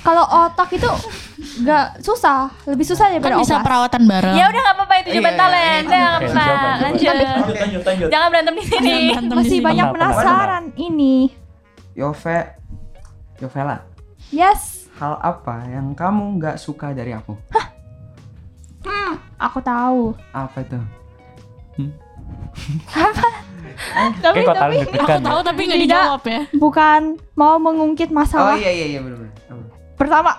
[0.00, 0.86] kalau otak itu
[1.60, 4.34] nggak susah lebih susah Kan daripada bisa oplas perawatan bareng.
[4.34, 5.84] Ya udah nggak apa-apa itu Iya, jawaban iya, talent.
[5.84, 5.90] iya.
[5.90, 6.70] Nggak apa-apa.
[6.80, 7.16] Lanjut.
[8.10, 8.94] Jangan berantem di sini.
[9.10, 9.66] Berantem di masih sini.
[9.66, 11.14] banyak penasaran ini
[12.00, 12.38] Yove,
[13.38, 13.84] Yovela,
[14.32, 17.36] yes hal apa yang kamu nggak suka dari aku?
[19.40, 20.80] aku tahu Apa itu?
[24.20, 25.18] tapi Kayak kok tapi talent Aku ya.
[25.24, 25.88] tahu tapi nggak Tidak.
[25.88, 26.40] dijawab ya.
[26.56, 27.00] bukan
[27.32, 29.32] mau mengungkit Oh masalah iya iya iya benar-benar.
[29.48, 29.64] Apa?
[29.96, 30.32] pertama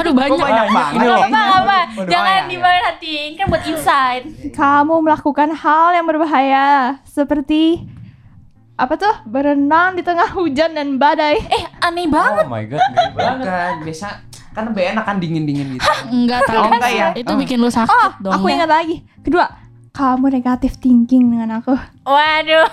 [0.00, 0.32] Aduh banyak.
[0.40, 0.96] Banyak banget?
[0.96, 1.24] ini loh.
[1.28, 1.78] Nggak apa apa.
[2.08, 2.56] Jangan oh, iya,
[2.96, 3.20] iya.
[3.28, 4.22] Ini kan buat insight.
[4.56, 6.68] kamu melakukan hal yang berbahaya
[7.04, 7.84] seperti
[8.80, 12.44] apa tuh berenang di tengah hujan dan badai Eh aneh banget.
[12.44, 13.72] Oh my god, ngeri banget.
[13.84, 14.06] Biasa
[14.50, 15.84] kan lebih enak kan dingin-dingin gitu.
[16.08, 16.74] Enggak Oh, talenta.
[16.74, 17.08] enggak ya?
[17.14, 17.38] Itu Oh.
[17.38, 18.32] bikin lu sakit oh dong.
[18.34, 19.46] aku ingat lagi kedua
[19.90, 22.66] kamu negatif thinking dengan aku Waduh.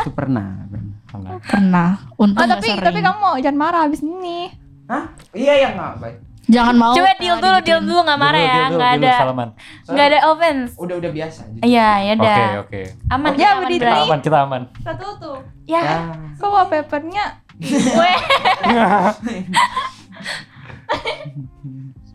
[0.00, 0.90] Itu pernah, pernah.
[1.06, 1.30] Pernah.
[1.42, 1.90] Pernah.
[2.16, 2.80] Untung oh tapi sering.
[2.80, 4.48] tapi kamu jangan marah abis ini
[4.86, 5.06] Hah?
[5.30, 6.16] Iya ya nggak baik.
[6.50, 6.90] Jangan mau.
[6.92, 7.82] Coba deal dulu, deal digituin.
[7.86, 9.48] dulu nggak marah ya, nggak ada, Salaman.
[9.86, 10.70] nggak ada offense.
[10.74, 11.40] Udah udah biasa.
[11.60, 12.36] Iya, ya udah.
[12.36, 12.80] Oke, oke.
[13.08, 13.82] Aman, Ya, aman berdiri.
[13.82, 14.62] Kita aman, kita aman.
[14.80, 15.96] satu tuh Ya, Ya.
[16.34, 17.24] kok wallpapernya
[17.56, 18.12] gue.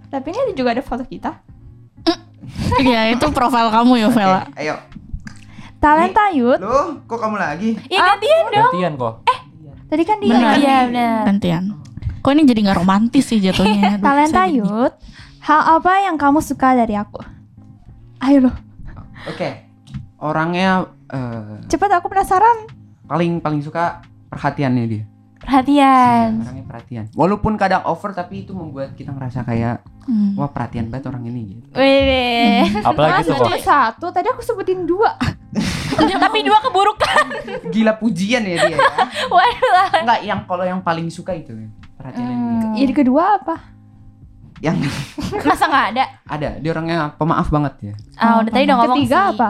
[0.08, 1.32] tapi ini juga ada foto kita
[2.78, 4.42] Iya, itu profil kamu ya, Vela.
[4.54, 4.76] ayo.
[5.78, 7.74] talenta yud Loh, kok kamu lagi?
[7.86, 8.64] Iya gantian dong.
[8.70, 9.14] Gantian kok.
[9.86, 10.54] tadi kan dia Benar.
[10.56, 11.22] Iya benar.
[11.26, 11.64] Gantian.
[12.26, 14.02] Kok ini jadi nggak romantis sih jatuhnya?
[14.02, 14.94] Aduh, talenta yud
[15.46, 17.22] hal apa yang kamu suka dari aku
[18.18, 18.56] ayo loh
[19.30, 19.62] Oke.
[20.18, 22.66] Orangnya eh, cepet aku penasaran
[23.06, 25.04] paling paling suka perhatiannya dia.
[25.38, 26.30] Perhatian.
[26.34, 27.06] Iya, orangnya perhatian.
[27.14, 30.38] Walaupun kadang over tapi itu membuat kita ngerasa kayak Hmm.
[30.38, 31.66] wah perhatian banget orang ini gitu.
[31.74, 32.70] Wih.
[32.82, 33.46] Apalagi Mas, tuh kok.
[33.50, 35.18] cuma satu tadi aku sebutin dua
[36.26, 37.26] Tapi dua keburukan.
[37.70, 38.80] Gila pujian ya dia ya.
[39.34, 40.06] Waduh.
[40.06, 41.70] Enggak, yang kalau yang paling suka itu ya,
[42.06, 42.46] perhatiannya dia.
[42.62, 42.76] Hmm.
[42.78, 43.56] Jadi kedua apa
[44.62, 44.78] Yang
[45.50, 46.06] Masa nggak ada?
[46.30, 47.94] ada, dia orangnya pemaaf banget ya.
[48.16, 49.32] Ah, udah tadi udah ngomong ketiga sih.
[49.36, 49.50] apa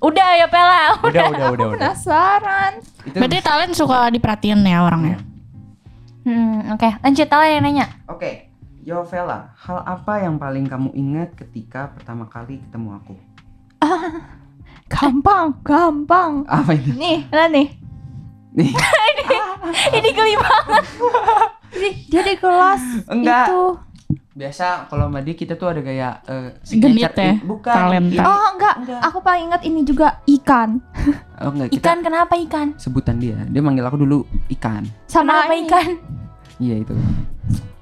[0.00, 0.82] Udah ya Pela.
[1.00, 1.68] Udah, udah, udah, udah.
[1.80, 2.72] penasaran
[3.08, 5.16] Itu Berarti talent suka diperhatiin ya orangnya.
[6.24, 6.88] Hmm, oke.
[7.00, 7.88] Lanjut Tala yang nanya.
[8.04, 8.48] Oke,
[8.80, 13.14] Yovela, hal apa yang paling kamu ingat ketika pertama kali ketemu aku?
[14.92, 16.92] gampang gampang Apa itu?
[16.92, 17.68] nih lihat nih
[18.54, 18.70] Nih,
[19.90, 20.84] Ini geli banget.
[22.06, 23.46] Dia di kelas enggak.
[23.46, 23.62] itu
[24.34, 27.34] Biasa kalau sama dia kita tuh ada gaya eh, Genit signature ya?
[27.40, 27.70] bukan.
[27.72, 28.10] Talenta.
[28.12, 29.00] ini- oh enggak Enggak.
[29.00, 30.82] aku paling ingat ini juga ikan
[31.36, 32.66] Oh, enggak, kita Ikan kenapa ikan?
[32.74, 33.38] sebutan dia.
[33.44, 34.82] Dia manggil aku dulu ikan.
[35.04, 35.62] sama Kenapa ini.
[35.64, 35.88] ikan?
[36.56, 36.94] Iya itu.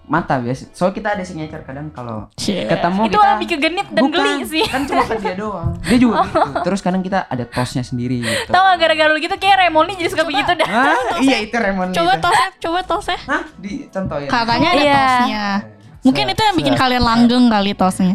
[0.02, 0.70] Mata biasa.
[0.70, 2.66] Soalnya kita ada signature kadang kalau Cie.
[2.66, 4.64] ketemu Itu kita lebih ke genit dan Bukan, geli sih.
[4.64, 5.78] Kan cuma ke dia doang.
[5.80, 6.42] Dia juga gitu.
[6.60, 8.48] Terus kadang kita ada tosnya sendiri gitu.
[8.48, 10.66] Tahu gak gara-gara lu gitu kayak Remoni jadi suka begitu dah.
[10.66, 10.98] Hah?
[11.16, 12.20] Iya itu Raymond Coba itu.
[12.20, 13.18] tosnya, coba tosnya.
[13.22, 13.42] Hah?
[13.56, 14.28] Dicontohin.
[14.28, 14.98] Katanya ada Iya.
[14.98, 15.44] tosnya.
[16.02, 18.14] Mungkin itu yang bikin kalian langgeng kali tosnya.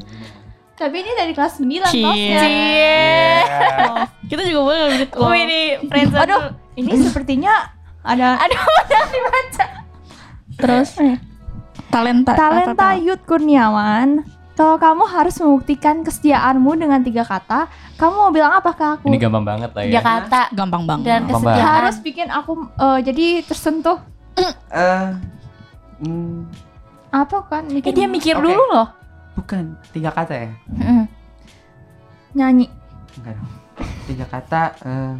[0.75, 2.03] tapi ini dari kelas 9 Cie.
[2.03, 2.93] tosnya Cie.
[3.81, 5.15] Oh, kita juga boleh begitu.
[5.15, 5.31] loh.
[5.31, 6.41] Wih ini friendzone aduh
[6.75, 7.53] ini sepertinya
[8.03, 8.59] ada Aduh,
[8.91, 9.65] jangan dibaca.
[10.53, 10.89] Terus
[11.89, 12.31] talenta.
[12.33, 13.05] talenta apa, Vel?
[13.05, 14.09] Yud Kurniawan
[14.53, 19.17] kalau kamu harus membuktikan kesetiaanmu dengan tiga kata kamu mau bilang apa ke aku Ini
[19.19, 20.01] gampang banget lah Tiga ya.
[20.01, 21.05] kata Gampang banget.
[21.05, 21.69] dan Gampang kesetiaan.
[21.77, 23.99] harus bikin aku eh, jadi tersentuh
[24.69, 25.09] Eh,
[25.99, 26.45] hmm,
[27.09, 28.43] apa kan Eh mikir dia mikir Oke.
[28.43, 28.87] dulu loh.
[29.33, 30.49] bukan tiga kata ya?
[30.71, 31.05] Mm.
[32.33, 32.69] nyanyi
[33.15, 33.51] Enggak dong.
[34.05, 34.61] Tiga kata.
[34.79, 35.13] eh,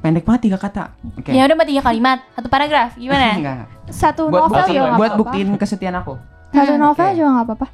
[0.00, 0.84] pendek banget tiga kata.
[1.14, 1.30] Oke.
[1.30, 2.92] Ya udah mbak tiga kalimat, satu paragraf.
[2.94, 3.28] Gimana?
[3.38, 3.56] Enggak.
[3.88, 5.18] satu Buat, novel buat, juga buat apa-apa.
[5.20, 6.14] buktiin kesetiaan aku.
[6.50, 7.14] satu Hmm, novel oke.
[7.14, 7.66] juga nggak apa-apa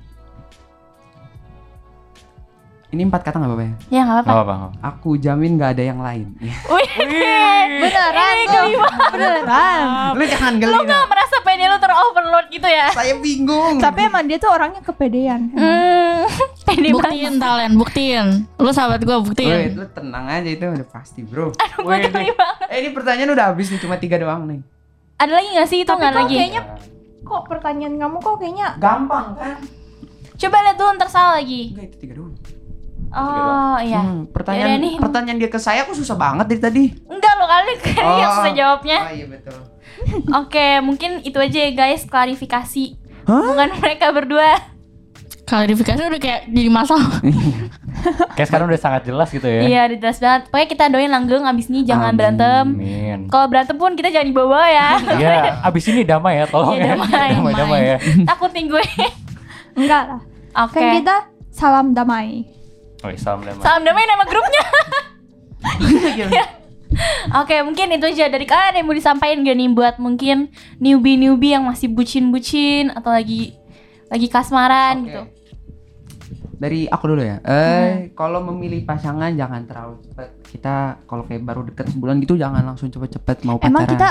[2.87, 3.73] Ini empat kata nggak apa-apa ya?
[3.91, 4.31] Ya nggak apa-apa.
[4.31, 4.69] Gak apa-apa.
[4.81, 6.27] Aku jamin nggak ada yang lain.
[6.39, 6.87] Wih,
[7.83, 8.67] Beneran tuh.
[9.11, 9.85] Beneran.
[10.15, 10.79] Lu jangan lu geli.
[10.87, 12.87] nggak merasa PD lu teroverload gitu ya?
[12.95, 13.83] Saya bingung.
[13.83, 15.51] Tapi emang dia tuh orangnya kepedean.
[15.51, 16.31] Hmm,
[16.67, 16.95] pede banget.
[16.95, 18.27] Buktiin talent, buktiin.
[18.55, 19.59] Lu sahabat gue Wait, buktiin.
[19.75, 21.51] lu tenang aja itu udah pasti bro.
[21.77, 22.67] Gue geli banget.
[22.71, 24.61] Eh ini pertanyaan udah habis nih cuma tiga doang nih.
[25.17, 26.35] Ada lagi nggak sih itu nggak lagi?
[26.39, 26.63] kayaknya
[27.21, 29.59] kok pertanyaan kamu kok kayaknya Gampang kan?
[30.37, 31.73] Coba lihat dulu ntar salah lagi.
[31.73, 32.35] Enggak itu tiga doang.
[33.09, 34.01] Oh iya.
[34.01, 34.95] Hmm, pertanyaan Yaudah nih.
[34.99, 36.85] pertanyaan dia ke saya aku susah banget dari tadi.
[37.05, 38.35] Enggak lo kali kayaknya Oh.
[38.35, 38.99] susah jawabnya.
[39.01, 39.59] Oh iya betul.
[40.41, 42.85] Oke, mungkin itu aja ya guys klarifikasi
[43.25, 43.33] Hah?
[43.33, 44.61] hubungan mereka berdua.
[45.43, 47.23] Klarifikasi udah kayak jadi masalah.
[48.37, 49.63] Kayak sekarang udah sangat jelas gitu ya.
[49.63, 50.43] Iya, udah jelas banget.
[50.47, 52.19] Pokoknya kita doain langgeng abis ini jangan Amin.
[52.19, 52.65] berantem.
[52.69, 53.19] Amin.
[53.27, 54.89] Kalau berantem pun kita jangan dibawa ya.
[55.17, 55.35] Iya,
[55.65, 56.93] abis ini damai ya, tolong Iya, ya.
[56.93, 57.31] damai.
[57.33, 57.97] damai, damai ya.
[58.27, 58.85] Takut nih gue.
[59.75, 60.21] enggak lah.
[60.61, 60.77] Oke.
[60.77, 61.17] Kan kita
[61.49, 62.45] salam damai.
[63.07, 63.63] Oh, iya, salam damai.
[63.63, 64.65] Salam damai nama grupnya.
[67.43, 70.51] Oke, mungkin itu aja dari kalian yang mau disampaikan gak nih buat mungkin
[70.83, 73.55] newbie-newbie yang masih bucin-bucin atau lagi
[74.11, 75.07] lagi kasmaran Oke.
[75.07, 75.23] gitu.
[76.57, 77.39] Dari aku dulu ya.
[77.45, 80.29] Eh kalau memilih pasangan jangan terlalu cepat.
[80.49, 83.77] Kita kalau kayak baru deket sebulan gitu jangan langsung cepet-cepet mau pacaran.
[83.77, 84.11] Emang kita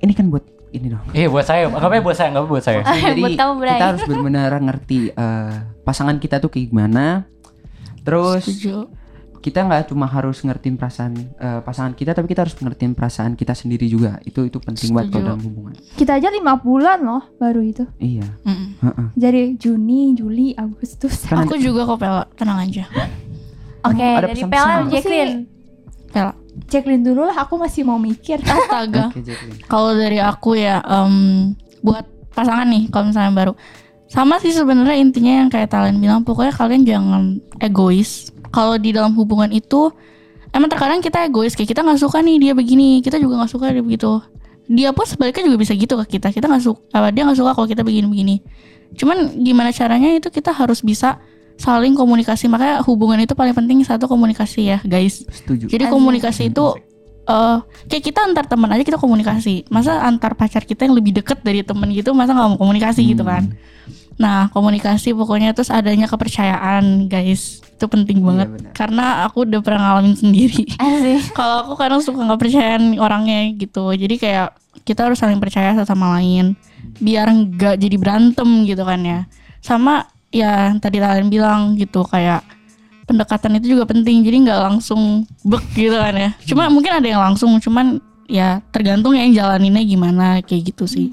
[0.00, 1.04] ini kan buat ini dong.
[1.10, 1.66] Iya, buat saya.
[1.66, 2.80] Enggak buat saya, enggak buat saya.
[3.10, 7.26] Jadi Buat kamu, kita harus benar-benar ngerti eh, pasangan kita tuh kayak gimana.
[8.04, 8.76] Terus Setuju.
[9.40, 13.52] kita nggak cuma harus ngertiin perasaan eh, pasangan kita, tapi kita harus ngertiin perasaan kita
[13.52, 14.20] sendiri juga.
[14.22, 15.24] Itu itu penting kalau Setuju.
[15.24, 15.74] dalam hubungan.
[15.96, 17.84] kita aja lima bulan loh baru itu.
[17.96, 18.24] Iya.
[18.44, 18.68] Mm-mm.
[18.80, 19.08] heeh.
[19.16, 21.24] Jadi Juni, Juli, Agustus.
[21.24, 22.84] Kan Aku juga kok Pela, tenang aja.
[23.82, 25.44] Oke, ada dari Pela Jacqueline.
[26.08, 26.32] Pela.
[26.70, 28.38] Ceklin dulu lah, aku masih mau mikir.
[28.40, 29.10] Astaga.
[29.10, 29.60] Oke, Jacqueline.
[29.66, 31.50] Kalau dari aku ya, em,
[31.82, 33.52] buat pasangan nih, kalau misalnya baru,
[34.14, 37.22] sama sih sebenarnya intinya yang kayak Talen bilang, pokoknya kalian jangan
[37.58, 38.30] egois.
[38.54, 39.90] Kalau di dalam hubungan itu,
[40.54, 43.74] emang terkadang kita egois, kayak kita nggak suka nih dia begini, kita juga nggak suka
[43.74, 44.22] dia begitu.
[44.70, 46.30] Dia pun sebaliknya juga bisa gitu ke kita.
[46.30, 48.38] Kita nggak suka, dia nggak suka kalau kita begini-begini.
[48.94, 51.18] Cuman gimana caranya itu kita harus bisa
[51.58, 52.46] saling komunikasi.
[52.46, 55.26] Makanya hubungan itu paling penting satu komunikasi ya, guys.
[55.26, 55.66] Setuju.
[55.66, 56.78] Jadi komunikasi itu
[57.24, 57.58] eh
[57.90, 59.66] kayak kita antar teman aja kita komunikasi.
[59.74, 63.26] Masa antar pacar kita yang lebih deket dari temen gitu, masa nggak mau komunikasi gitu
[63.26, 63.50] kan?
[64.14, 68.72] Nah komunikasi pokoknya terus adanya kepercayaan guys itu penting Iya, banget benar.
[68.72, 70.64] karena aku udah pernah ngalamin sendiri.
[70.82, 71.30] Asik.
[71.38, 74.48] Kalau aku kadang suka nggak percayaan orangnya gitu, jadi kayak
[74.82, 76.54] kita harus saling percaya satu sama lain
[77.00, 79.20] biar nggak jadi berantem gitu kan ya.
[79.58, 82.42] Sama ya yang tadi kalian bilang gitu kayak
[83.04, 87.20] pendekatan itu juga penting jadi nggak langsung bek gitu kan ya cuma mungkin ada yang
[87.22, 91.12] langsung cuman ya tergantung ya yang jalaninnya gimana kayak gitu sih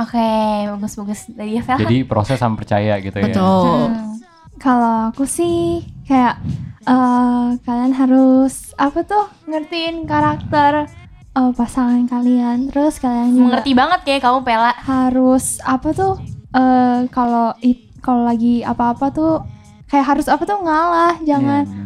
[0.00, 0.32] Oke,
[0.66, 1.76] bagus-bagus dari Vel.
[1.78, 3.24] Jadi proses sama percaya gitu ya.
[3.26, 4.16] betul Hmm.
[4.56, 6.36] Kalau aku sih kayak
[6.82, 10.88] eh kalian harus apa tuh ngertiin karakter
[11.30, 12.68] eh, pasangan kalian.
[12.68, 14.72] Terus kalian juga Mengerti banget kayak kamu Pela.
[14.78, 16.16] harus apa tuh
[16.50, 19.44] eh kalau it- kalau lagi apa-apa tuh
[19.86, 21.76] kayak harus apa tuh ngalah, jangan Iya,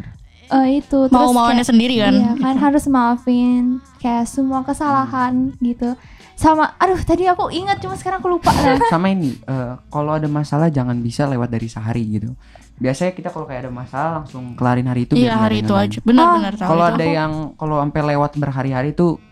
[0.47, 0.57] benar.
[0.57, 3.63] eh, itu terus mau mauannya kayak- sendiri kan Iya kan harus maafin
[3.99, 5.99] kayak semua kesalahan gitu.
[6.35, 8.77] Sama aduh tadi aku ingat cuma sekarang aku lupa lah.
[8.93, 12.35] sama ini eh, kalau ada masalah jangan bisa lewat dari sehari gitu
[12.75, 15.99] biasanya kita kalau kayak ada masalah langsung kelarin hari itu biar iya hari itu aja
[16.03, 17.15] benar-benar tahu kalau itu ada aku.
[17.15, 19.23] yang kalau sampai lewat berhari-hari tuh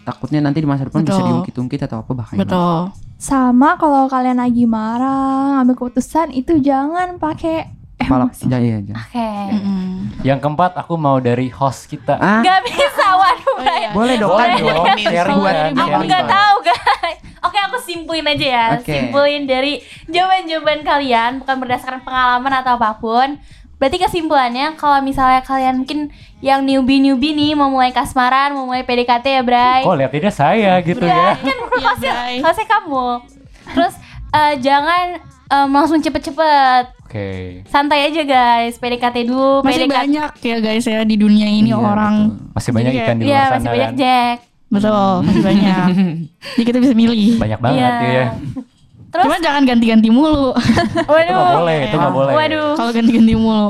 [0.00, 1.28] takutnya nanti di masa depan bisa Betul.
[1.28, 2.48] diungkit-ungkit atau apa bahaya banget.
[2.48, 2.76] betul
[3.16, 7.68] Sama kalau kalian lagi marah ngambil keputusan itu jangan pakai
[7.98, 8.44] Emosi.
[8.46, 8.94] ya, iya, iya.
[8.94, 9.30] Oke.
[9.50, 10.20] Mm-mm.
[10.20, 12.14] Yang keempat aku mau dari host kita.
[12.14, 13.56] ah Gak bisa, waduh.
[13.56, 13.90] Oh, iya.
[13.90, 16.06] boleh dong Boleh kan dong, ini sharing buat ini Aku sharing.
[16.06, 17.16] nggak tahu guys.
[17.40, 18.64] Oke aku simpulin aja ya.
[18.76, 18.90] Oke.
[18.90, 19.72] Simpulin dari
[20.06, 23.38] jawaban-jawaban kalian bukan berdasarkan pengalaman atau apa pun.
[23.76, 26.08] Berarti kesimpulannya kalau misalnya kalian mungkin
[26.40, 29.84] yang newbie-newbie nih mau mulai kasmaran, mau mulai PDKT ya, Bray.
[29.84, 31.32] Kok liatinnya saya gitu Bray, ya.
[31.34, 32.34] kan Iya, Bray.
[32.40, 33.08] hostnya kamu.
[33.68, 33.94] Terus
[34.32, 35.04] eh, jangan
[35.46, 36.95] em, langsung cepet-cepet.
[37.06, 37.62] Oke.
[37.64, 39.94] Santai aja guys, PDKT dulu, masih PDKT.
[39.94, 42.14] banyak ya guys ya di dunia ini Iya, orang
[42.50, 43.96] Masih banyak Jadi ikan di Iya, luar masih sana banyak kan.
[43.96, 44.36] Jack.
[44.66, 45.86] betul masih banyak
[46.52, 47.94] jadi kita bisa milih Banyak banget Iya.
[48.10, 48.24] ya.
[49.06, 51.30] Terus cuma jangan ganti-ganti mulu Itu waduh.
[51.32, 52.32] nggak boleh, itu nggak boleh.
[52.34, 52.70] Waduh.
[52.74, 53.68] kalau ganti-ganti mulu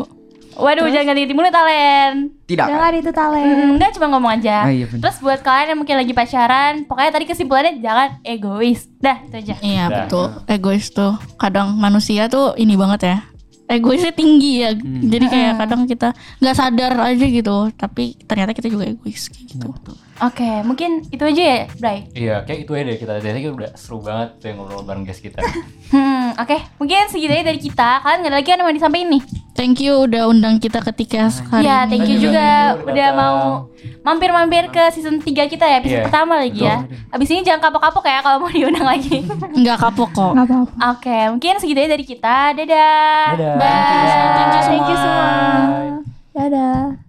[0.56, 2.32] Waduh, jangan ganti mulu talen.
[2.48, 3.44] tidak Jangan itu talent.
[3.44, 4.64] Hmm, enggak cuma ngomong aja.
[4.64, 4.88] Ah, iya.
[4.88, 8.88] Terus buat kalian yang mungkin lagi pacaran, pokoknya tadi kesimpulannya jangan egois.
[8.96, 9.54] Dah, itu aja.
[9.60, 10.08] iya Dah.
[10.08, 13.18] betul egois tuh kadang manusia tuh ini banget ya
[13.66, 14.70] egoisnya tinggi ya.
[14.72, 15.10] Hmm.
[15.10, 19.68] Jadi kayak kadang kita nggak sadar aja gitu, tapi ternyata kita juga egois kayak gitu.
[20.16, 21.98] Oke, mungkin itu aja ya, Bray.
[22.10, 23.12] Iya, kayak itu aja deh kita.
[23.20, 25.40] Jadi kita udah seru banget tuh yang ngobrol bareng guys kita.
[25.86, 26.58] Hmm, oke.
[26.82, 28.02] Mungkin segitu aja dari kita.
[28.02, 29.22] Kalian nggak ada lagi yang mau disampaikan nih?
[29.54, 31.90] Thank you udah undang kita ketika hari Iya, ini.
[31.94, 32.46] thank you Thank you, juga
[32.82, 33.36] udah mau
[34.02, 36.82] mampir-mampir ke season 3 kita ya, episode Iya, pertama lagi ya.
[37.08, 39.22] Abis ini jangan kapok-kapok ya kalau mau diundang lagi.
[39.62, 40.32] Nggak kapok kok.
[40.34, 40.74] Nggak apa-apa.
[40.98, 42.36] Oke, mungkin segitu aja dari kita.
[42.58, 43.26] Dadah.
[43.38, 43.54] Dadah.
[43.62, 44.34] Bye.
[44.34, 45.30] Thank you Thank you semua.
[46.34, 47.05] Dadah.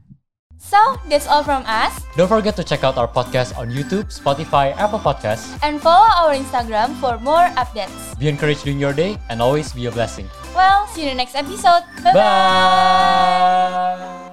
[0.67, 1.95] So, that's all from us.
[2.19, 5.55] Don't forget to check out our podcast on YouTube, Spotify, Apple Podcasts.
[5.63, 8.19] And follow our Instagram for more updates.
[8.19, 10.27] Be encouraged during your day and always be a blessing.
[10.53, 11.87] Well, see you in the next episode.
[12.03, 12.19] Bye-bye.
[12.19, 14.26] Bye.